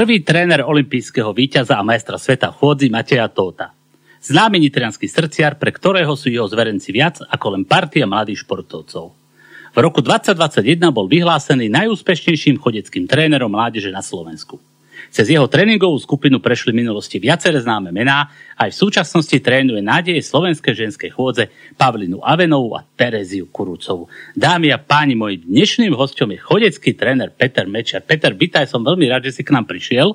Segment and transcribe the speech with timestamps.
[0.00, 3.76] Prvý tréner olympijského víťaza a majstra sveta v chôdzi Mateja Tóta.
[4.24, 9.12] Známy nitrianský srdciar, pre ktorého sú jeho zverenci viac ako len partia mladých športovcov.
[9.76, 14.56] V roku 2021 bol vyhlásený najúspešnejším chodeckým trénerom mládeže na Slovensku.
[15.10, 20.22] Cez jeho tréningovú skupinu prešli v minulosti viaceré známe mená, aj v súčasnosti trénuje nádeje
[20.22, 24.06] slovenskej ženskej chôdze Pavlinu Avenovú a Tereziu Kurucovú.
[24.38, 28.06] Dámy a páni, môj dnešným hostom je chodecký tréner Peter Mečer.
[28.06, 30.14] Peter, bytaj, som veľmi rád, že si k nám prišiel.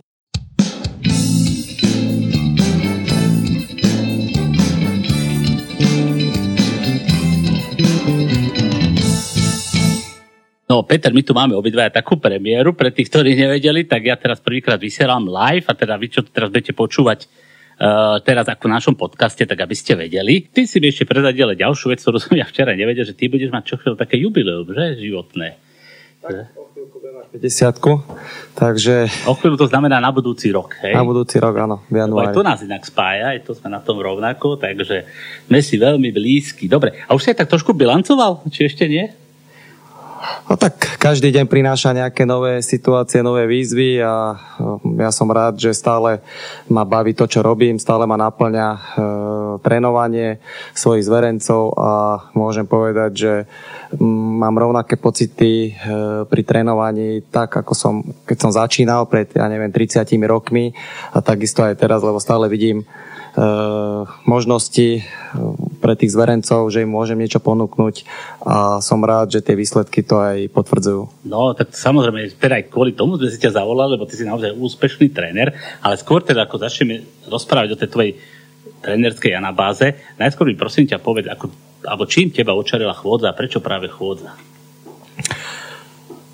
[10.66, 14.42] No Peter, my tu máme obidva takú premiéru, pre tých, ktorí nevedeli, tak ja teraz
[14.42, 17.30] prvýkrát vysielam live a teda vy, čo teraz budete počúvať
[17.78, 20.42] uh, teraz ako v našom podcaste, tak aby ste vedeli.
[20.50, 23.54] Ty si mi ešte prezadiel ďalšiu vec, ktorú som ja včera nevedel, že ty budeš
[23.54, 25.06] mať čo chvíľu také jubileum, že?
[25.06, 25.62] Životné.
[26.26, 29.06] Tak, o chvíľku 50 takže...
[29.30, 30.98] O chvíľu to znamená na budúci rok, hej?
[30.98, 32.34] Na budúci rok, áno, v januári.
[32.34, 35.06] Aj to nás inak spája, aj to sme na tom rovnako, takže
[35.45, 36.66] sme si veľmi blízki.
[36.66, 39.25] Dobre, a už si aj tak trošku bilancoval, či ešte nie?
[40.45, 44.38] No tak každý deň prináša nejaké nové situácie, nové výzvy a
[45.02, 46.22] ja som rád, že stále
[46.70, 48.80] ma baví to, čo robím, stále ma naplňa e,
[49.66, 50.38] trénovanie
[50.78, 51.92] svojich zverencov a
[52.38, 53.34] môžem povedať, že
[54.02, 55.72] mám rovnaké pocity e,
[56.30, 57.94] pri trénovaní tak, ako som,
[58.26, 60.73] keď som začínal pred, ja neviem, 30 rokmi
[61.14, 62.86] a takisto aj teraz, lebo stále vidím
[63.36, 65.04] Eh, možnosti eh,
[65.86, 68.09] pre tých zverencov, že im môžem niečo ponúknuť
[68.41, 71.30] a som rád, že tie výsledky to aj potvrdzujú.
[71.30, 74.58] No, tak samozrejme, teda aj kvôli tomu sme si ťa zavolali, lebo ty si naozaj
[74.58, 75.53] úspešný tréner,
[75.86, 78.11] ale skôr teda, ako začneme rozprávať o tej tvojej
[78.81, 81.53] trénerskej anabáze, najskôr mi prosím ťa povedz, ako,
[81.86, 84.33] alebo čím teba očarila chôdza a prečo práve chôdza?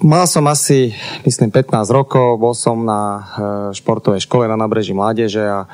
[0.02, 0.98] Mal som asi,
[1.30, 3.22] myslím, 15 rokov, bol som na e,
[3.78, 5.68] športovej škole na nábreží mládeže a e,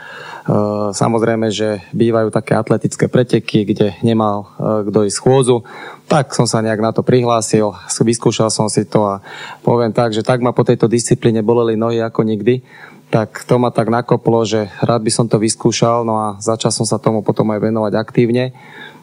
[0.91, 5.63] samozrejme, že bývajú také atletické preteky, kde nemal e, kto ísť chôdzu.
[6.11, 9.23] Tak som sa nejak na to prihlásil, vyskúšal som si to a
[9.63, 12.67] poviem tak, že tak ma po tejto disciplíne boleli nohy ako nikdy
[13.07, 16.83] tak to ma tak nakoplo, že rád by som to vyskúšal, no a začal som
[16.83, 18.51] sa tomu potom aj venovať aktívne.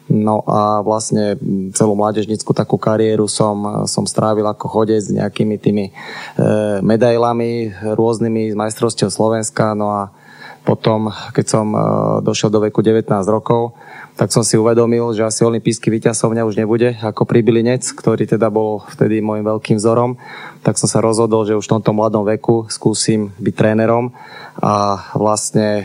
[0.05, 1.41] No a vlastne
[1.73, 5.93] celú mládežnickú takú kariéru som, som strávil ako chodec s nejakými tými e,
[6.85, 9.73] medailami rôznymi z majstrovstiev Slovenska.
[9.73, 10.03] No a
[10.65, 11.81] potom, keď som e,
[12.21, 13.77] došiel do veku 19 rokov,
[14.17, 18.49] tak som si uvedomil, že asi olimpijský víťaz mňa už nebude ako pribylinec, ktorý teda
[18.49, 20.17] bol vtedy môjim veľkým vzorom.
[20.63, 24.13] Tak som sa rozhodol, že už v tomto mladom veku skúsim byť trénerom
[24.61, 25.85] a vlastne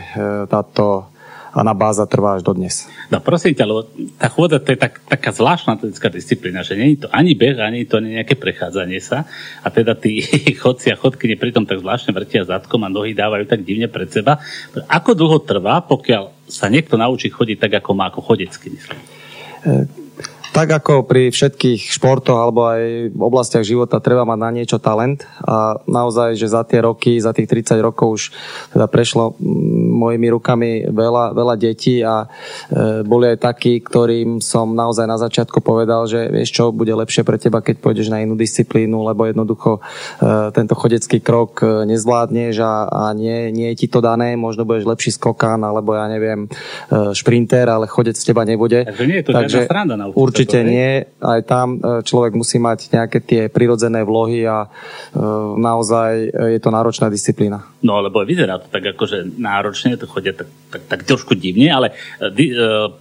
[1.50, 2.86] táto anabáza trvá až dodnes.
[3.10, 6.94] No prosím ťa, lebo tá chôdza to je tak, taká zvláštna atletická disciplína, že nie
[6.94, 9.26] je to ani beh, ani to nie nejaké prechádzanie sa.
[9.66, 10.22] A teda tí
[10.62, 14.38] chodci a chodky pritom tak zvláštne vrtia zadkom a nohy dávajú tak divne pred seba.
[14.86, 19.00] Ako dlho trvá, pokiaľ sa niekto naučí chodiť tak, ako má ako chodecky, myslím?
[19.66, 19.72] E,
[20.50, 25.22] tak ako pri všetkých športoch alebo aj v oblastiach života treba mať na niečo talent
[25.46, 28.22] a naozaj, že za tie roky, za tých 30 rokov už
[28.74, 29.38] teda prešlo
[30.00, 35.62] mojimi rukami veľa, veľa detí a e, boli aj takí, ktorým som naozaj na začiatku
[35.62, 39.78] povedal, že vieš čo, bude lepšie pre teba, keď pôjdeš na inú disciplínu, lebo jednoducho
[39.78, 39.80] e,
[40.50, 44.88] tento chodecký krok e, nezvládneš a, a nie, nie je ti to dané, možno budeš
[44.88, 46.50] lepší skokan alebo ja neviem,
[46.90, 48.82] e, šprinter, ale chodec z teba nebude.
[48.82, 50.10] Takže nie je to Takže, sranda na
[50.40, 50.90] Určite to, nie.
[51.20, 54.68] Aj tam e, človek musí mať nejaké tie prirodzené vlohy a e,
[55.60, 57.68] naozaj je to náročná disciplína.
[57.84, 61.92] No, lebo vyzerá to tak akože náročne, to chodia tak, tak, tak trošku divne, ale
[62.20, 62.32] e,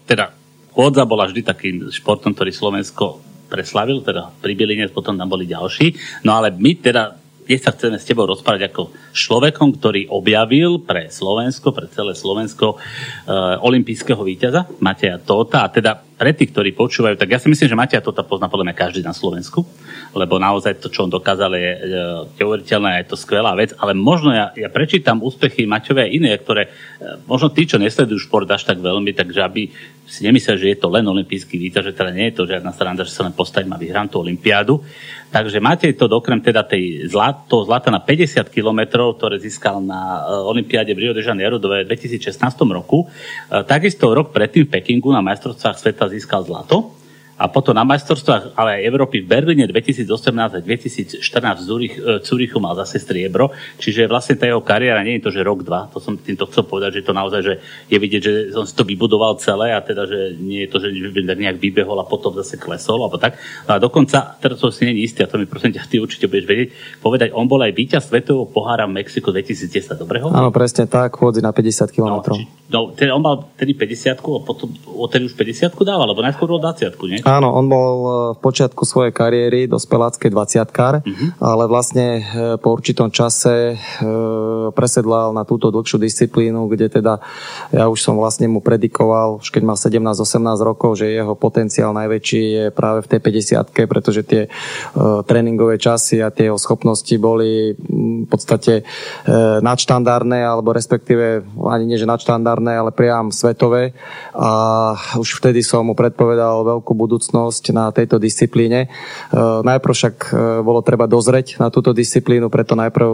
[0.04, 0.36] teda
[0.76, 3.20] chôdza bola vždy takým športom, ktorý Slovensko
[3.50, 6.22] preslavil, teda pri Bieline, potom tam boli ďalší.
[6.24, 7.19] No ale my teda
[7.50, 12.78] dnes sa chceme s tebou rozprávať ako človekom, ktorý objavil pre Slovensko, pre celé Slovensko
[12.78, 13.34] e,
[13.66, 15.66] olimpijského víťaza, Mateja Tóta.
[15.66, 18.70] A teda pre tých, ktorí počúvajú, tak ja si myslím, že Mateja Tóta pozná podľa
[18.70, 19.66] mňa každý na Slovensku,
[20.14, 21.80] lebo naozaj to, čo on dokázal, je e,
[22.42, 26.70] teoriteľné, je to skvelá vec, ale možno ja, ja prečítam úspechy Maťové iné, ktoré e,
[27.29, 29.70] možno tí, čo nesledujú šport až tak veľmi, takže aby
[30.09, 33.06] si nemyslel, že je to len olimpijský víťaz, že teda nie je to žiadna sranda,
[33.06, 34.82] že sa len postavím a vyhrám tú olimpiádu.
[35.29, 40.26] Takže máte to okrem teda tej zlat, toho zlata na 50 kilometrov, ktoré získal na
[40.26, 42.41] uh, Olympiáde v Rio de Janeiro v 2016
[42.73, 43.06] roku.
[43.06, 46.98] Uh, takisto rok predtým v Pekingu na majstrovstvách sveta získal zlato.
[47.40, 50.03] A potom na majstrovstvách, ale aj Európy v Berlíne 2018
[50.36, 55.24] a 2014 v Zurich, e, Zurichu mal zase striebro, čiže vlastne tá jeho kariéra nie
[55.24, 57.53] je to, že rok, dva, to som týmto chcel povedať, že to naozaj, že
[57.88, 60.91] je vidieť, že on si to vybudoval celé a teda, že nie je to, že
[61.16, 63.40] nejak vybehol a potom zase klesol, alebo tak.
[63.72, 66.28] No a dokonca, teraz som si nie istý, a to mi prosím ťa, ty určite
[66.28, 66.70] budeš vedieť,
[67.00, 70.28] povedať, on bol aj víťaz Svetového pohára v Mexiku 2010, dobre ho?
[70.28, 72.20] Áno, presne tak, chôdzi na 50 km.
[72.20, 76.20] No, či, no teda on mal tedy 50 a potom odtedy už 50 dával, alebo
[76.20, 77.24] najskôr bol 20 nie?
[77.29, 81.29] Áno, on bol e, v počiatku svojej kariéry dospeláckej 20 kár, uh-huh.
[81.37, 82.22] ale vlastne e,
[82.58, 84.09] po určitom čase e,
[84.73, 87.22] presedlal na túto dlhšiu disciplínu, kde teda
[87.70, 92.43] ja už som vlastne mu predikoval, už keď mal 17-18 rokov, že jeho potenciál najväčší
[92.49, 94.41] je práve v tej 50 pretože tie
[95.25, 98.87] tréningové časy a tie jeho schopnosti boli v podstate
[99.61, 103.93] nadštandardné, alebo respektíve ani nie, že nadštandardné, ale priam svetové.
[104.34, 104.49] A
[105.20, 107.19] už vtedy som mu predpovedal veľkú budúcnosť
[107.76, 108.86] na tejto disciplíne.
[108.86, 108.88] E,
[109.40, 110.34] najprv však e,
[110.64, 113.10] bolo treba dozrieť na túto disciplínu, preto najprv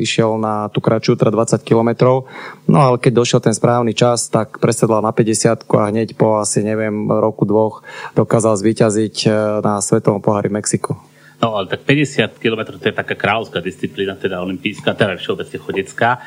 [0.00, 2.24] išiel na tú kratšiu, teda 20 km.
[2.70, 6.62] No ale keď došiel ten správny čas, tak presedlal na 50 a hneď po asi,
[6.62, 7.82] neviem, roku, dvoch
[8.14, 9.28] dokázal zvíťaziť e,
[9.60, 11.09] na Svetovom pohári v Mexiku.
[11.40, 16.20] No ale tak 50 km to je taká kráľovská disciplína, teda olimpijská, teda všeobecne chodecká.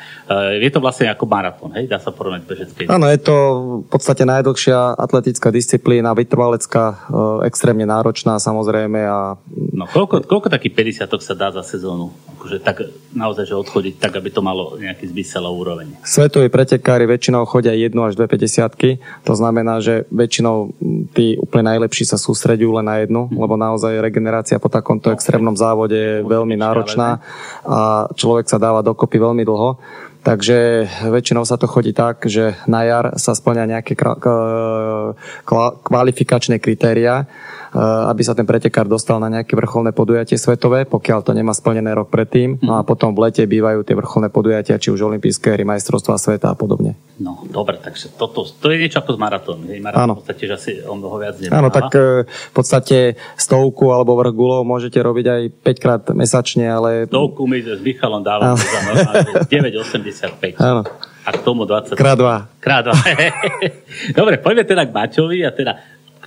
[0.58, 1.86] Je to vlastne ako maratón, hej?
[1.86, 2.90] Dá sa porovnať bežeckej.
[2.90, 3.36] Áno, je to
[3.86, 7.06] v podstate najdlhšia atletická disciplína, vytrvalecká,
[7.46, 9.06] extrémne náročná samozrejme.
[9.06, 9.38] A...
[9.70, 12.10] No koľko, koľko takých 50 sa dá za sezónu?
[12.34, 12.82] Akože tak
[13.14, 15.94] naozaj, že odchodiť tak, aby to malo nejaký zmysel a úroveň.
[16.02, 20.74] Svetoví pretekári väčšinou chodia 1 až 2 50 To znamená, že väčšinou
[21.14, 23.38] tí úplne najlepší sa sústredujú len na jednu, mm.
[23.38, 27.20] lebo naozaj regenerácia po takom tomto extrémnom závode veľmi náročná
[27.68, 29.76] a človek sa dáva dokopy veľmi dlho.
[30.24, 33.92] Takže väčšinou sa to chodí tak, že na jar sa splňa nejaké
[35.84, 37.28] kvalifikačné kritéria
[37.74, 42.06] aby sa ten pretekár dostal na nejaké vrcholné podujatie svetové, pokiaľ to nemá splnené rok
[42.06, 42.62] predtým.
[42.62, 42.86] No a mhm.
[42.86, 46.94] potom v lete bývajú tie vrcholné podujatia, či už olympijské hry, majstrovstvá sveta a podobne.
[47.18, 49.58] No, dobre, takže toto, to je niečo ako z maratón.
[49.66, 50.12] Maratón Áno.
[50.14, 51.58] v podstate, že asi o mnoho viac nemáva.
[51.62, 52.98] Áno, tak eh, v podstate
[53.38, 57.06] stovku alebo vrch gulov môžete robiť aj 5 krát mesačne, ale...
[57.06, 58.80] Stovku my s Michalom dávame za
[59.46, 60.58] 9,85.
[60.58, 60.82] Áno.
[61.24, 61.96] A k tomu 20.
[61.96, 62.60] Krát 2.
[62.60, 62.92] Krát 2.
[64.18, 65.72] Dobre, poďme teda k Maťovi a teda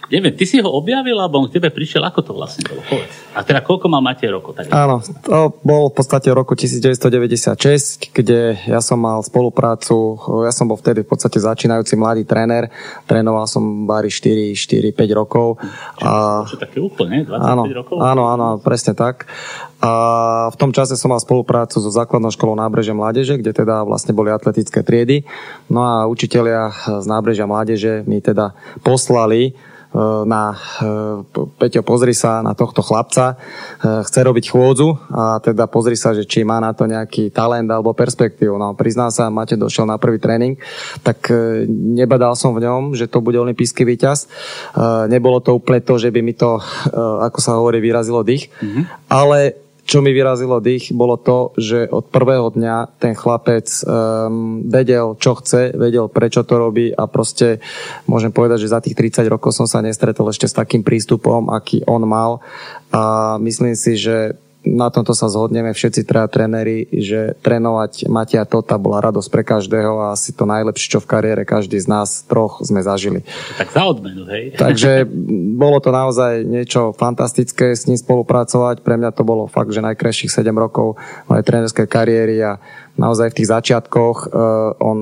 [0.07, 2.79] Neviem, ty si ho objavil, alebo on k tebe prišiel, ako to vlastne bolo?
[2.87, 3.11] Povedz.
[3.35, 4.55] A teda koľko mal Matej rokov?
[4.55, 4.71] Tak?
[4.71, 10.15] Áno, to bol v podstate roku 1996, kde ja som mal spoluprácu,
[10.47, 12.71] ja som bol vtedy v podstate začínajúci mladý tréner,
[13.03, 15.59] trénoval som bari 4, 4, 5 rokov.
[15.99, 16.63] Čiže a...
[16.63, 17.95] také úplne, 25 áno, rokov?
[17.99, 19.27] Áno, áno, presne tak.
[19.77, 19.91] A
[20.49, 24.33] v tom čase som mal spoluprácu so základnou školou Nábrežia Mládeže, kde teda vlastne boli
[24.33, 25.21] atletické triedy.
[25.69, 29.53] No a učitelia z Nábrežia Mládeže mi teda poslali
[30.27, 30.57] na e,
[31.57, 33.35] Peťo, pozri sa na tohto chlapca, e,
[34.03, 37.95] chce robiť chôdzu a teda pozri sa, že či má na to nejaký talent alebo
[37.95, 38.59] perspektívu.
[38.59, 40.57] No priznám sa, Mate došiel na prvý tréning,
[41.01, 41.29] tak
[41.69, 44.29] nebadal som v ňom, že to bude olimpijský víťaz.
[45.09, 46.59] Nebolo to úplne to, že by mi to,
[46.97, 48.83] ako sa hovorí, vyrazilo dých, mm-hmm.
[49.11, 55.15] ale čo mi vyrazilo dých, bolo to, že od prvého dňa ten chlapec um, vedel,
[55.15, 57.63] čo chce, vedel, prečo to robí a proste
[58.03, 61.87] môžem povedať, že za tých 30 rokov som sa nestretol ešte s takým prístupom, aký
[61.87, 62.43] on mal.
[62.91, 64.35] A myslím si, že
[64.75, 70.09] na tomto sa zhodneme všetci traja tréneri, že trénovať Matia Tota bola radosť pre každého
[70.09, 73.23] a asi to najlepšie, čo v kariére každý z nás troch sme zažili.
[73.55, 74.57] Tak za odmenu, hej?
[74.59, 75.07] Takže
[75.63, 78.83] bolo to naozaj niečo fantastické s ním spolupracovať.
[78.83, 80.99] Pre mňa to bolo fakt, že najkrajších 7 rokov
[81.31, 82.59] mojej trénerskej kariéry a
[82.97, 84.17] naozaj v tých začiatkoch.
[84.27, 84.99] Uh, on,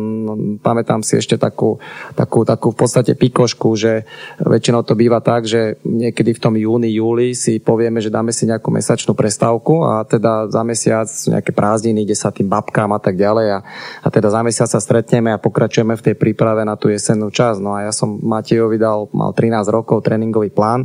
[0.60, 1.80] pamätám si ešte takú,
[2.14, 4.04] takú, takú v podstate pikošku, že
[4.44, 8.44] väčšinou to býva tak, že niekedy v tom júni, júli si povieme, že dáme si
[8.46, 13.00] nejakú mesačnú prestávku a teda za mesiac sú nejaké prázdniny, ide sa tým babkám a
[13.00, 13.60] tak ďalej a,
[14.04, 17.64] a teda za mesiac sa stretneme a pokračujeme v tej príprave na tú jesennú časť.
[17.64, 20.84] No a ja som Matejovi dal, mal 13 rokov tréningový plán,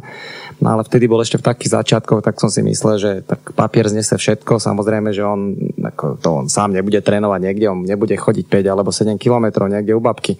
[0.62, 3.90] no ale vtedy bol ešte v takých začiatkoch, tak som si myslel, že tak papier
[3.90, 8.46] znese všetko, samozrejme, že on, ako to on sám nebude trénovať niekde, on nebude chodiť
[8.46, 10.36] 5 alebo 7 kilometrov niekde u babky.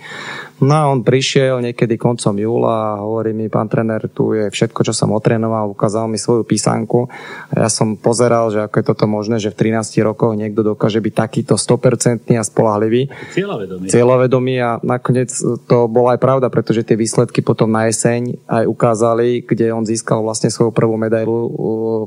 [0.61, 4.85] No a on prišiel niekedy koncom júla a hovorí mi, pán tréner, tu je všetko,
[4.85, 7.09] čo som otrénoval, ukázal mi svoju písanku.
[7.57, 11.01] A ja som pozeral, že ako je toto možné, že v 13 rokoch niekto dokáže
[11.01, 13.09] byť takýto 100% a spolahlivý.
[13.33, 13.89] Cieľavedomý.
[13.89, 15.33] Cieľavedomý a nakoniec
[15.65, 20.21] to bola aj pravda, pretože tie výsledky potom na jeseň aj ukázali, kde on získal
[20.21, 21.49] vlastne svoju prvú medailu,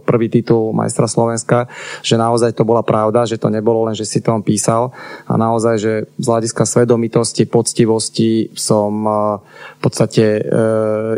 [0.06, 1.66] prvý titul majstra Slovenska,
[2.06, 4.94] že naozaj to bola pravda, že to nebolo len, že si to on písal
[5.26, 8.92] a naozaj, že z hľadiska svedomitosti, poctivosti som
[9.40, 10.44] v podstate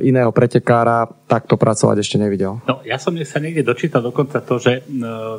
[0.05, 2.61] iného pretekára takto pracovať ešte nevidel.
[2.69, 4.85] No, ja som sa niekde dočítal dokonca to, že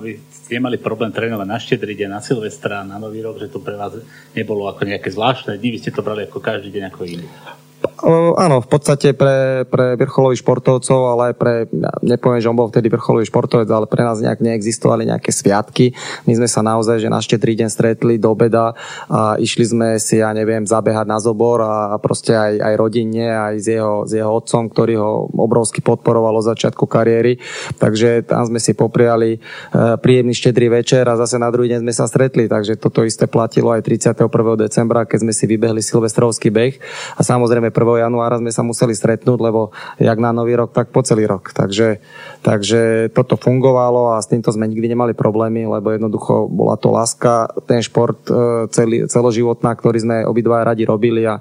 [0.02, 3.62] vy ste mali problém trénovať na štedrý deň, na Silvestra, na Nový rok, že to
[3.62, 3.94] pre vás
[4.34, 7.28] nebolo ako nejaké zvláštne dni, vy ste to brali ako každý deň ako iný.
[8.36, 11.54] Áno, v podstate pre, pre vrcholových športovcov, ale aj pre,
[12.04, 15.96] nepoviem, že on bol vtedy vrcholový športovec, ale pre nás nejak neexistovali nejaké sviatky.
[16.28, 18.76] My sme sa naozaj, že na štedrý deň stretli do obeda
[19.08, 23.54] a išli sme si, ja neviem, zabehať na zobor a proste aj, aj rodinne, aj
[23.60, 27.40] s jeho, s jeho otcom, ktorý ho obrovsky podporoval od začiatku kariéry.
[27.80, 29.38] Takže tam sme si popriali e,
[30.00, 32.44] príjemný štedrý večer a zase na druhý deň sme sa stretli.
[32.44, 34.28] Takže toto isté platilo aj 31.
[34.56, 36.74] decembra, keď sme si vybehli silvestrovský beh.
[37.16, 38.08] A samozrejme 1.
[38.08, 41.52] januára sme sa museli stretnúť, lebo jak na nový rok, tak po celý rok.
[41.52, 42.00] Takže,
[42.40, 47.52] takže toto fungovalo a s týmto sme nikdy nemali problémy, lebo jednoducho bola to láska,
[47.68, 51.36] ten šport e, celý, celoživotná, ktorý sme obidva radi robili a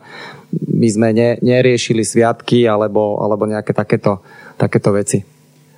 [0.52, 4.20] my sme ne, neriešili sviatky alebo, alebo nejaké takéto,
[4.60, 5.35] takéto veci.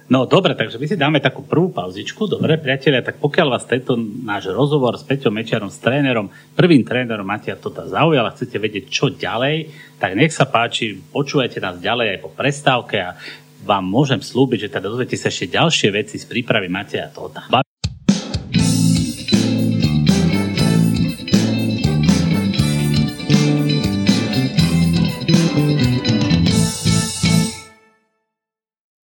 [0.07, 2.31] No dobre, takže my si dáme takú prvú pauzičku.
[2.31, 7.27] Dobre, priatelia, tak pokiaľ vás tento náš rozhovor s Peťom Mečiarom, s trénerom, prvým trénerom
[7.27, 9.67] Matia Tota zaujal a chcete vedieť, čo ďalej,
[9.99, 13.19] tak nech sa páči, počúvajte nás ďalej aj po prestávke a
[13.67, 17.66] vám môžem slúbiť, že teda dozviete sa ešte ďalšie veci z prípravy Matia Tota.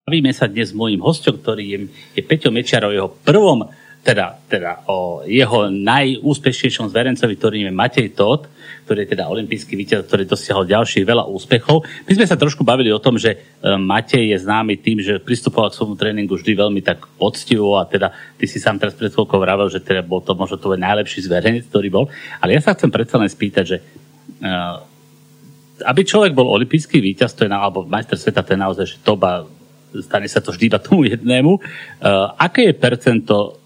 [0.07, 1.79] Bavíme sa dnes s môjim hostom, ktorý je,
[2.15, 3.67] je Peťo Mečiar o jeho prvom,
[4.07, 8.47] teda, teda o jeho najúspešnejšom zverencovi, ktorým je Matej Todt,
[8.87, 11.83] ktorý je teda olimpijský víťaz, ktorý dosiahol ďalších veľa úspechov.
[12.07, 13.37] My sme sa trošku bavili o tom, že e,
[13.75, 18.15] Matej je známy tým, že pristupoval k svojmu tréningu vždy veľmi tak poctivo a teda
[18.39, 21.67] ty si sám teraz pred chvíľkou vravel, že teda bol to možno tvoj najlepší zverenec,
[21.67, 22.07] ktorý bol.
[22.39, 24.79] Ale ja sa chcem predsa len spýtať, že uh,
[25.83, 29.03] aby človek bol olimpijský víťaz, to je na, alebo majster sveta, to je naozaj že
[29.03, 29.56] toba
[30.03, 31.51] stane sa to vždy iba tomu jednému.
[31.57, 33.57] Uh, aké je percento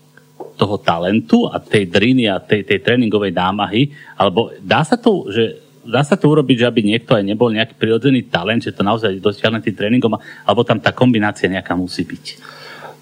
[0.58, 5.58] toho talentu a tej driny a tej, tej tréningovej námahy, alebo dá sa to, že
[5.82, 9.18] dá sa to urobiť, že aby niekto aj nebol nejaký prirodzený talent, že to naozaj
[9.18, 10.14] dosiahne tým tréningom,
[10.46, 12.26] alebo tam tá kombinácia nejaká musí byť?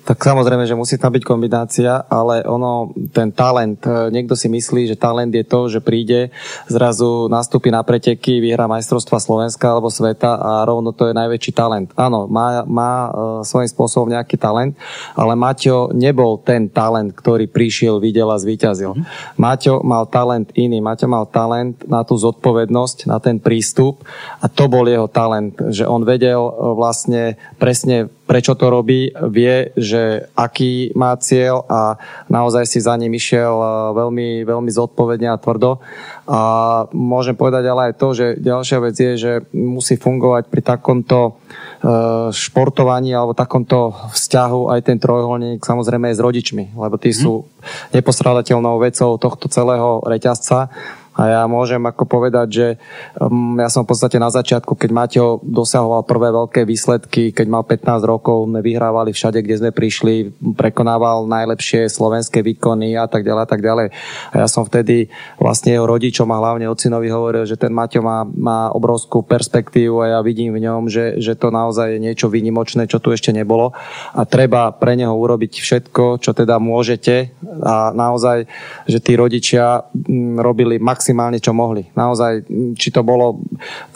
[0.10, 4.89] Tak samozrejme, že musí tam byť kombinácia, ale ono, ten talent, e, niekto si myslí,
[4.89, 6.34] že talent je to, že príde,
[6.66, 11.94] zrazu nastúpi na preteky, vyhrá majstrovstva Slovenska alebo sveta a rovno to je najväčší talent.
[11.94, 13.10] Áno, má, má e,
[13.46, 14.74] svojím spôsobom nejaký talent,
[15.13, 18.98] ale Maťo nebol ten talent, ktorý prišiel, videl a zvíťazil.
[18.98, 19.06] Mm.
[19.38, 20.82] Maťo mal talent iný.
[20.82, 24.01] Maťo mal talent na tú zodpovednosť, na ten prístup
[24.42, 29.74] a to bol jeho talent, že on vedel e, vlastne presne prečo to robí, vie,
[29.74, 31.98] že aký má cieľ a
[32.30, 33.68] naozaj si za ním išiel e,
[33.98, 35.82] veľmi, veľmi zodpovedne a tvrdo.
[36.30, 36.42] A
[36.94, 41.32] môžem povedať ale aj to, že ďalšia vec je, že musí fungovať pri takomto e,
[42.30, 47.50] športovaní alebo takomto vzťahu aj ten trojuholník samozrejme aj s rodičmi, lebo tí sú
[47.98, 50.70] nepostradateľnou vecou tohto celého reťazca
[51.20, 52.68] a ja môžem ako povedať, že
[53.20, 57.68] um, ja som v podstate na začiatku, keď Maťo dosahoval prvé veľké výsledky, keď mal
[57.68, 63.50] 15 rokov, vyhrávali všade, kde sme prišli, prekonával najlepšie slovenské výkony a tak ďalej a
[63.52, 63.88] tak ďalej.
[64.32, 68.24] A ja som vtedy vlastne jeho rodičom a hlavne ocinovi hovoril, že ten Maťo má,
[68.24, 72.88] má obrovskú perspektívu a ja vidím v ňom, že, že to naozaj je niečo výnimočné,
[72.88, 73.76] čo tu ešte nebolo
[74.16, 78.48] a treba pre neho urobiť všetko, čo teda môžete a naozaj,
[78.88, 81.89] že tí rodičia mm, robili maximálne maximálne, čo mohli.
[81.98, 82.46] Naozaj,
[82.78, 83.42] či to bolo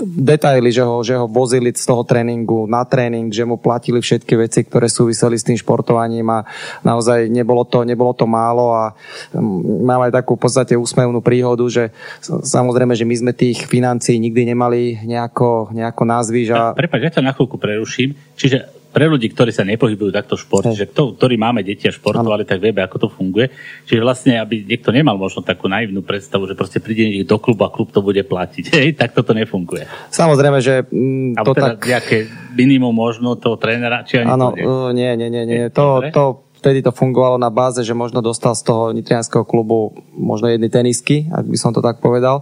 [0.02, 4.34] detaily, že ho, že ho vozili z toho tréningu na tréning, že mu platili všetky
[4.34, 6.42] veci, ktoré súviseli s tým športovaním a
[6.82, 8.98] naozaj nebolo to, nebolo to málo a
[9.38, 11.94] mm, mám aj takú v podstate úsmevnú príhodu, že
[12.26, 16.48] samozrejme, že my sme tých financií nikdy nemali nejako, nejako názvyš.
[16.58, 16.74] A...
[16.74, 18.18] Prepač, ja ťa na chvíľku preruším.
[18.34, 21.92] Čiže pre ľudí, ktorí sa nepohybujú takto v športe, že to, ktorí máme deti a
[21.92, 23.50] športovali, tak vieme, ako to funguje.
[23.90, 27.66] Čiže vlastne, aby niekto nemal možno takú naivnú predstavu, že proste príde niekto do klubu
[27.66, 28.66] a klub to bude platiť.
[28.78, 29.90] Hej, tak toto nefunguje.
[30.14, 31.90] Samozrejme, že mm, to teda tak...
[31.90, 32.18] nejaké
[32.54, 35.62] minimum možno toho trénera, či ani Áno, uh, nie, nie, nie, nie.
[35.74, 40.48] To, to, vtedy to fungovalo na báze, že možno dostal z toho nitrianského klubu možno
[40.48, 42.40] jedny tenisky, ak by som to tak povedal.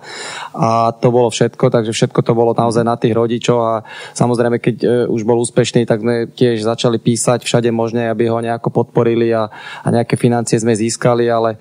[0.53, 3.73] A to bolo všetko, takže všetko to bolo naozaj na tých rodičov a
[4.13, 8.37] samozrejme, keď e, už bol úspešný, tak sme tiež začali písať všade možné, aby ho
[8.37, 9.49] nejako podporili a,
[9.81, 11.57] a nejaké financie sme získali, ale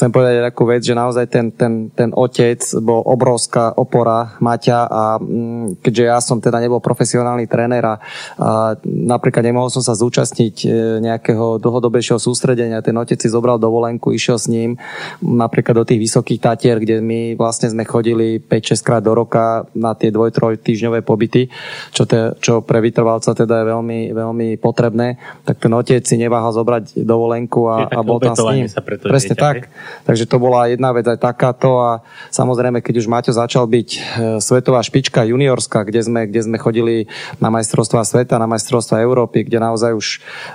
[0.00, 5.20] chcem povedať takú vec, že naozaj ten, ten, ten otec bol obrovská opora Maťa a
[5.20, 8.00] mm, keďže ja som teda nebol profesionálny tréner a,
[8.40, 10.68] a napríklad nemohol som sa zúčastniť e,
[11.04, 14.80] nejakého dlhodobejšieho sústredenia, ten otec si zobral dovolenku, išiel s ním
[15.20, 19.92] napríklad do tých vysokých tatier, kde my vlastne sme chodili 5-6 krát do roka na
[19.92, 21.52] tie dvoj-troj týždňové pobyty,
[21.92, 26.56] čo, te, čo pre vytrvalca teda je veľmi, veľmi potrebné, tak ten otec si neváhal
[26.56, 28.64] zobrať dovolenku a, a bol tam s ním.
[29.04, 29.56] Presne dieťa, tak.
[29.68, 29.89] Hej?
[30.04, 31.80] Takže to bola jedna vec aj takáto.
[31.80, 33.98] A samozrejme, keď už Maťo začal byť e,
[34.38, 37.10] svetová špička juniorská, kde sme, kde sme chodili
[37.42, 40.08] na majstrovstvá sveta, na majstrovstvá Európy, kde naozaj už,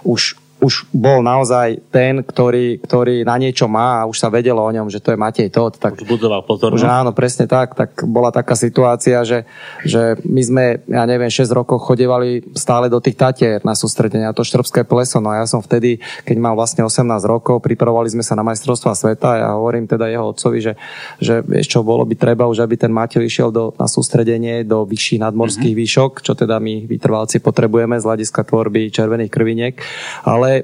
[0.05, 0.21] už
[0.63, 4.87] už bol naozaj ten, ktorý, ktorý na niečo má a už sa vedelo o ňom,
[4.87, 5.77] že to je Matej Todt.
[5.77, 6.79] Tak, už budzoval pozornosť.
[6.79, 7.75] Už áno, presne tak.
[7.75, 9.43] Tak bola taká situácia, že,
[9.83, 14.47] že my sme, ja neviem, 6 rokov chodevali stále do tých Tatier na sústredenia, to
[14.47, 15.19] štrbské pleso.
[15.19, 18.95] No a ja som vtedy, keď mal vlastne 18 rokov, pripravovali sme sa na majstrovstvá
[18.95, 20.73] sveta a ja hovorím teda jeho otcovi, že,
[21.19, 24.87] že vieš čo, bolo by treba už, aby ten Matej išiel do, na sústredenie do
[24.87, 25.91] vyšších nadmorských mm-hmm.
[25.91, 29.75] výšok, čo teda my vytrvalci potrebujeme z hľadiska tvorby červených krviniek.
[30.23, 30.54] Ale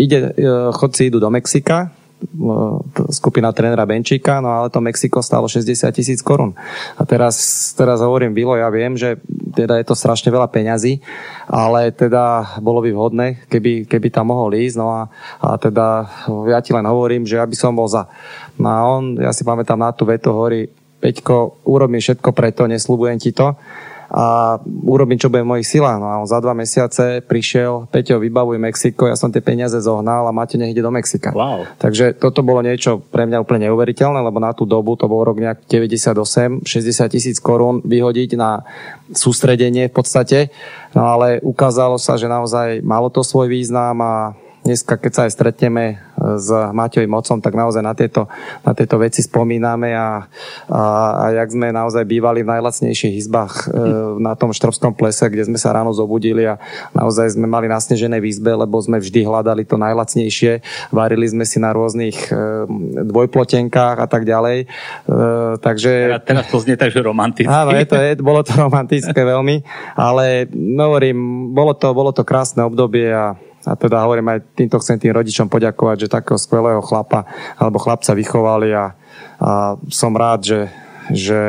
[0.00, 5.44] ide, e, chodci idú do Mexika, e, skupina trénera Benčíka, no ale to Mexiko stalo
[5.44, 6.56] 60 tisíc korún.
[6.96, 7.36] A teraz,
[7.76, 9.20] teraz hovorím, Vilo, ja viem, že
[9.52, 11.04] teda je to strašne veľa peňazí,
[11.50, 15.02] ale teda bolo by vhodné, keby, keby tam mohol ísť, no a,
[15.42, 16.08] a teda
[16.48, 18.08] ja ti len hovorím, že ja by som bol za.
[18.56, 23.16] No a on, ja si pamätám na tú vetu, hovorí, Peťko, urobím všetko preto, nesľubujem
[23.16, 23.56] ti to,
[24.10, 26.02] a urobím, čo bude v mojich silách.
[26.02, 30.26] No a on za dva mesiace prišiel, Peťo, vybavuj Mexiko, ja som tie peniaze zohnal
[30.26, 31.30] a Maťo nech ide do Mexika.
[31.30, 31.70] Wow.
[31.78, 35.38] Takže toto bolo niečo pre mňa úplne neuveriteľné, lebo na tú dobu, to bol rok
[35.38, 38.66] nejak 98, 60 tisíc korún vyhodiť na
[39.14, 40.50] sústredenie v podstate.
[40.90, 44.34] No ale ukázalo sa, že naozaj malo to svoj význam a
[44.66, 48.28] dneska, keď sa aj stretneme s Maťovým mocom, tak naozaj na tieto,
[48.60, 50.28] na tieto veci spomíname a,
[50.68, 50.82] a,
[51.16, 53.82] a jak sme naozaj bývali v najlacnejších izbách e,
[54.20, 56.60] na tom Štrovskom plese, kde sme sa ráno zobudili a
[56.92, 60.60] naozaj sme mali nasnežené výzbe, lebo sme vždy hľadali to najlacnejšie.
[60.92, 62.68] Varili sme si na rôznych e,
[63.08, 64.68] dvojplotenkách a tak ďalej.
[65.60, 65.92] Takže...
[66.24, 67.48] Teraz, to znie tak, že romantické.
[67.48, 69.62] Áno, je to, je, bolo to romantické veľmi,
[69.96, 74.80] ale no, hovorím, bolo to, bolo to krásne obdobie a a teda hovorím aj týmto
[74.80, 77.28] chcem tým rodičom poďakovať, že takého skvelého chlapa
[77.60, 78.96] alebo chlapca vychovali a,
[79.40, 80.60] a som rád, že,
[81.12, 81.40] že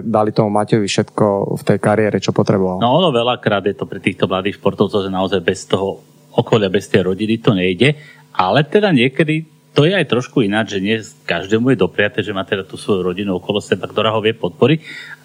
[0.00, 2.80] dali tomu Maťovi všetko v tej kariére, čo potreboval.
[2.80, 6.00] No ono veľakrát je to pre týchto mladých športovcov, že naozaj bez toho
[6.32, 7.98] okolia, bez tej rodiny to nejde,
[8.32, 9.44] ale teda niekedy
[9.76, 10.98] to je aj trošku ináč, že nie
[11.28, 14.78] každému je dopriate, že má teda tú svoju rodinu okolo seba, ktorá ho vie podporiť.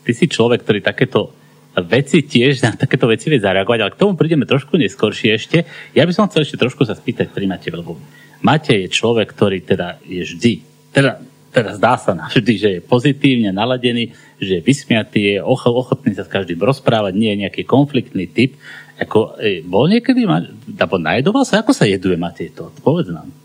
[0.03, 1.33] Ty si človek, ktorý takéto
[1.81, 5.57] veci tiež na takéto veci vie zareagovať, ale k tomu prídeme trošku neskôršie ešte.
[5.97, 7.97] Ja by som chcel ešte trošku sa spýtať pri Mate, lebo
[8.45, 10.53] Mate je človek, ktorý teda je vždy,
[10.93, 11.17] teda,
[11.49, 16.27] teda zdá sa na vždy, že je pozitívne naladený, že je vysmiatý, je ochotný sa
[16.27, 18.53] s každým rozprávať, nie je nejaký konfliktný typ.
[19.01, 21.65] Ako, e, bol niekedy, alebo najedoval sa?
[21.65, 22.69] Ako sa jeduje Matej to?
[22.85, 23.42] Povedz nám.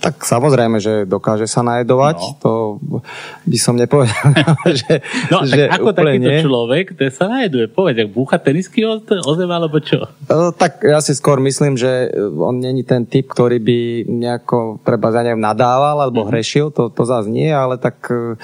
[0.00, 2.34] Tak samozrejme, že dokáže sa najedovať, no.
[2.42, 2.52] to
[3.46, 4.34] by som nepovedal.
[4.80, 4.98] že,
[5.30, 6.42] no, že tak ako takýto nie.
[6.42, 10.10] človek, to sa najeduje, povedz, ak búcha tenisky o, o zem, alebo čo?
[10.26, 13.78] No, tak ja si skôr myslím, že on není ten typ, ktorý by
[14.10, 16.32] nejako, treba za neviem, nadával alebo mm-hmm.
[16.34, 18.34] hrešil, to, to zase nie, ale tak e,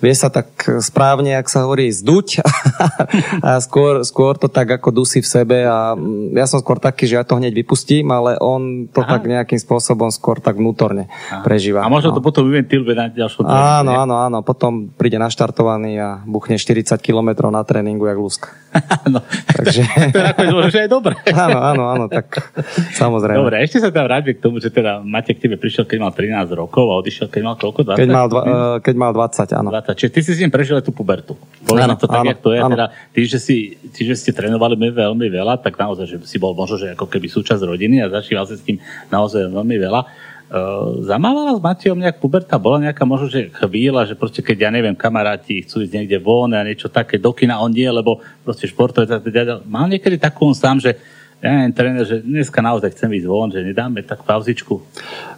[0.00, 0.48] vie sa tak
[0.80, 2.40] správne, ak sa hovorí, zduť
[3.46, 5.92] a skôr, skôr to tak ako dusí v sebe a
[6.32, 9.18] ja som skôr taký, že ja to hneď vypustím, ale on to Aha.
[9.18, 11.42] tak nejakým spôsobom skôr tak vnútorne a.
[11.42, 11.82] prežíva.
[11.82, 12.16] A možno no.
[12.16, 14.38] to potom vyventiluje na ďalšom Áno, áno, áno.
[14.46, 18.54] Potom príde naštartovaný a buchne 40 km na tréningu, jak lúska.
[19.12, 19.82] no, Takže...
[20.14, 21.18] to je nakoniec aj dobre.
[21.34, 22.54] áno, áno, áno, tak
[22.94, 23.42] samozrejme.
[23.42, 26.12] Dobre, ešte sa tam vráťme k tomu, že teda Matek k tebe prišiel, keď mal
[26.14, 27.82] 13 rokov a odišiel, keď mal koľko?
[27.90, 27.98] 20?
[27.98, 28.42] Keď mal, dva,
[28.78, 29.68] keď mal 20, áno.
[29.74, 29.98] 20.
[29.98, 31.34] Čiže ty si s ním prežil aj tú pubertu.
[31.66, 32.60] Povedzme to tak, áno, jak to je.
[32.62, 33.56] Teda, ty, že si,
[33.90, 37.26] ty, že ste trénovali veľmi veľa, tak naozaj, že si bol možno, že ako keby
[37.26, 38.78] súčasť rodiny a zažíval si s tým
[39.10, 40.29] naozaj veľmi veľa.
[40.50, 42.58] Uh, zamávala s Matejom nejak puberta?
[42.58, 46.50] Bola nejaká možno, že chvíľa, že proste keď, ja neviem, kamaráti chcú ísť niekde von
[46.50, 49.22] a niečo také do kina, on nie, lebo proste športovec.
[49.70, 50.98] Mal niekedy takú on sám, že
[51.40, 54.76] ja neviem, tréner, že dneska naozaj chcem ísť von, že nedáme tak pauzičku.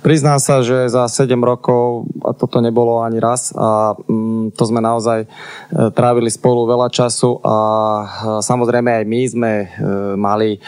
[0.03, 4.83] Priznám sa, že za 7 rokov, a toto nebolo ani raz, a mm, to sme
[4.83, 5.27] naozaj e,
[5.95, 8.05] trávili spolu veľa času a e,
[8.43, 9.67] samozrejme aj my sme e,
[10.19, 10.59] mali,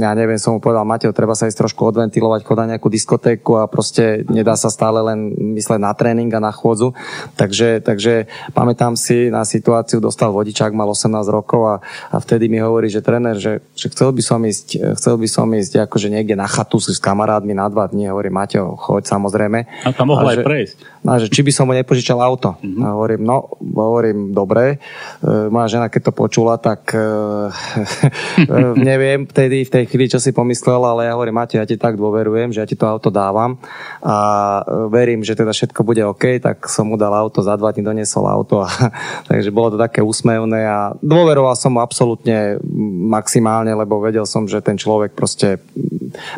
[0.00, 3.68] ja neviem, som mu povedal, Mateo, treba sa ísť trošku odventilovať, chodať nejakú diskotéku a
[3.68, 6.96] proste nedá sa stále len mysleť na tréning a na chôdzu.
[7.36, 11.76] Takže, takže pamätám si na situáciu, dostal vodičák, mal 18 rokov a,
[12.08, 15.50] a vtedy mi hovorí, že tréner, že, že chcel by som ísť chcel by som
[15.50, 18.08] ísť akože niekde na chatu s kamarátmi na dva dní.
[18.08, 19.58] Hovorím, Maťo, choď samozrejme.
[19.84, 20.76] A tam mohol aj prejsť.
[21.04, 22.56] A že či by som mu nepožičal auto.
[22.60, 22.80] Mm-hmm.
[22.80, 24.78] A hovorím, no, hovorím, dobre.
[25.20, 27.02] E, moja žena, keď to počula, tak e,
[28.90, 31.98] neviem vtedy, v tej chvíli, čo si pomyslel, ale ja hovorím, Maťo, ja ti tak
[31.98, 33.58] dôverujem, že ja ti to auto dávam
[34.00, 34.16] a
[34.88, 38.24] verím, že teda všetko bude OK, tak som mu dal auto, za dva dní doniesol
[38.24, 38.62] auto.
[38.62, 38.70] A,
[39.30, 42.62] takže bolo to také úsmevné a dôveroval som mu absolútne
[43.10, 45.58] maximálne, lebo vedel som, že ten človek proste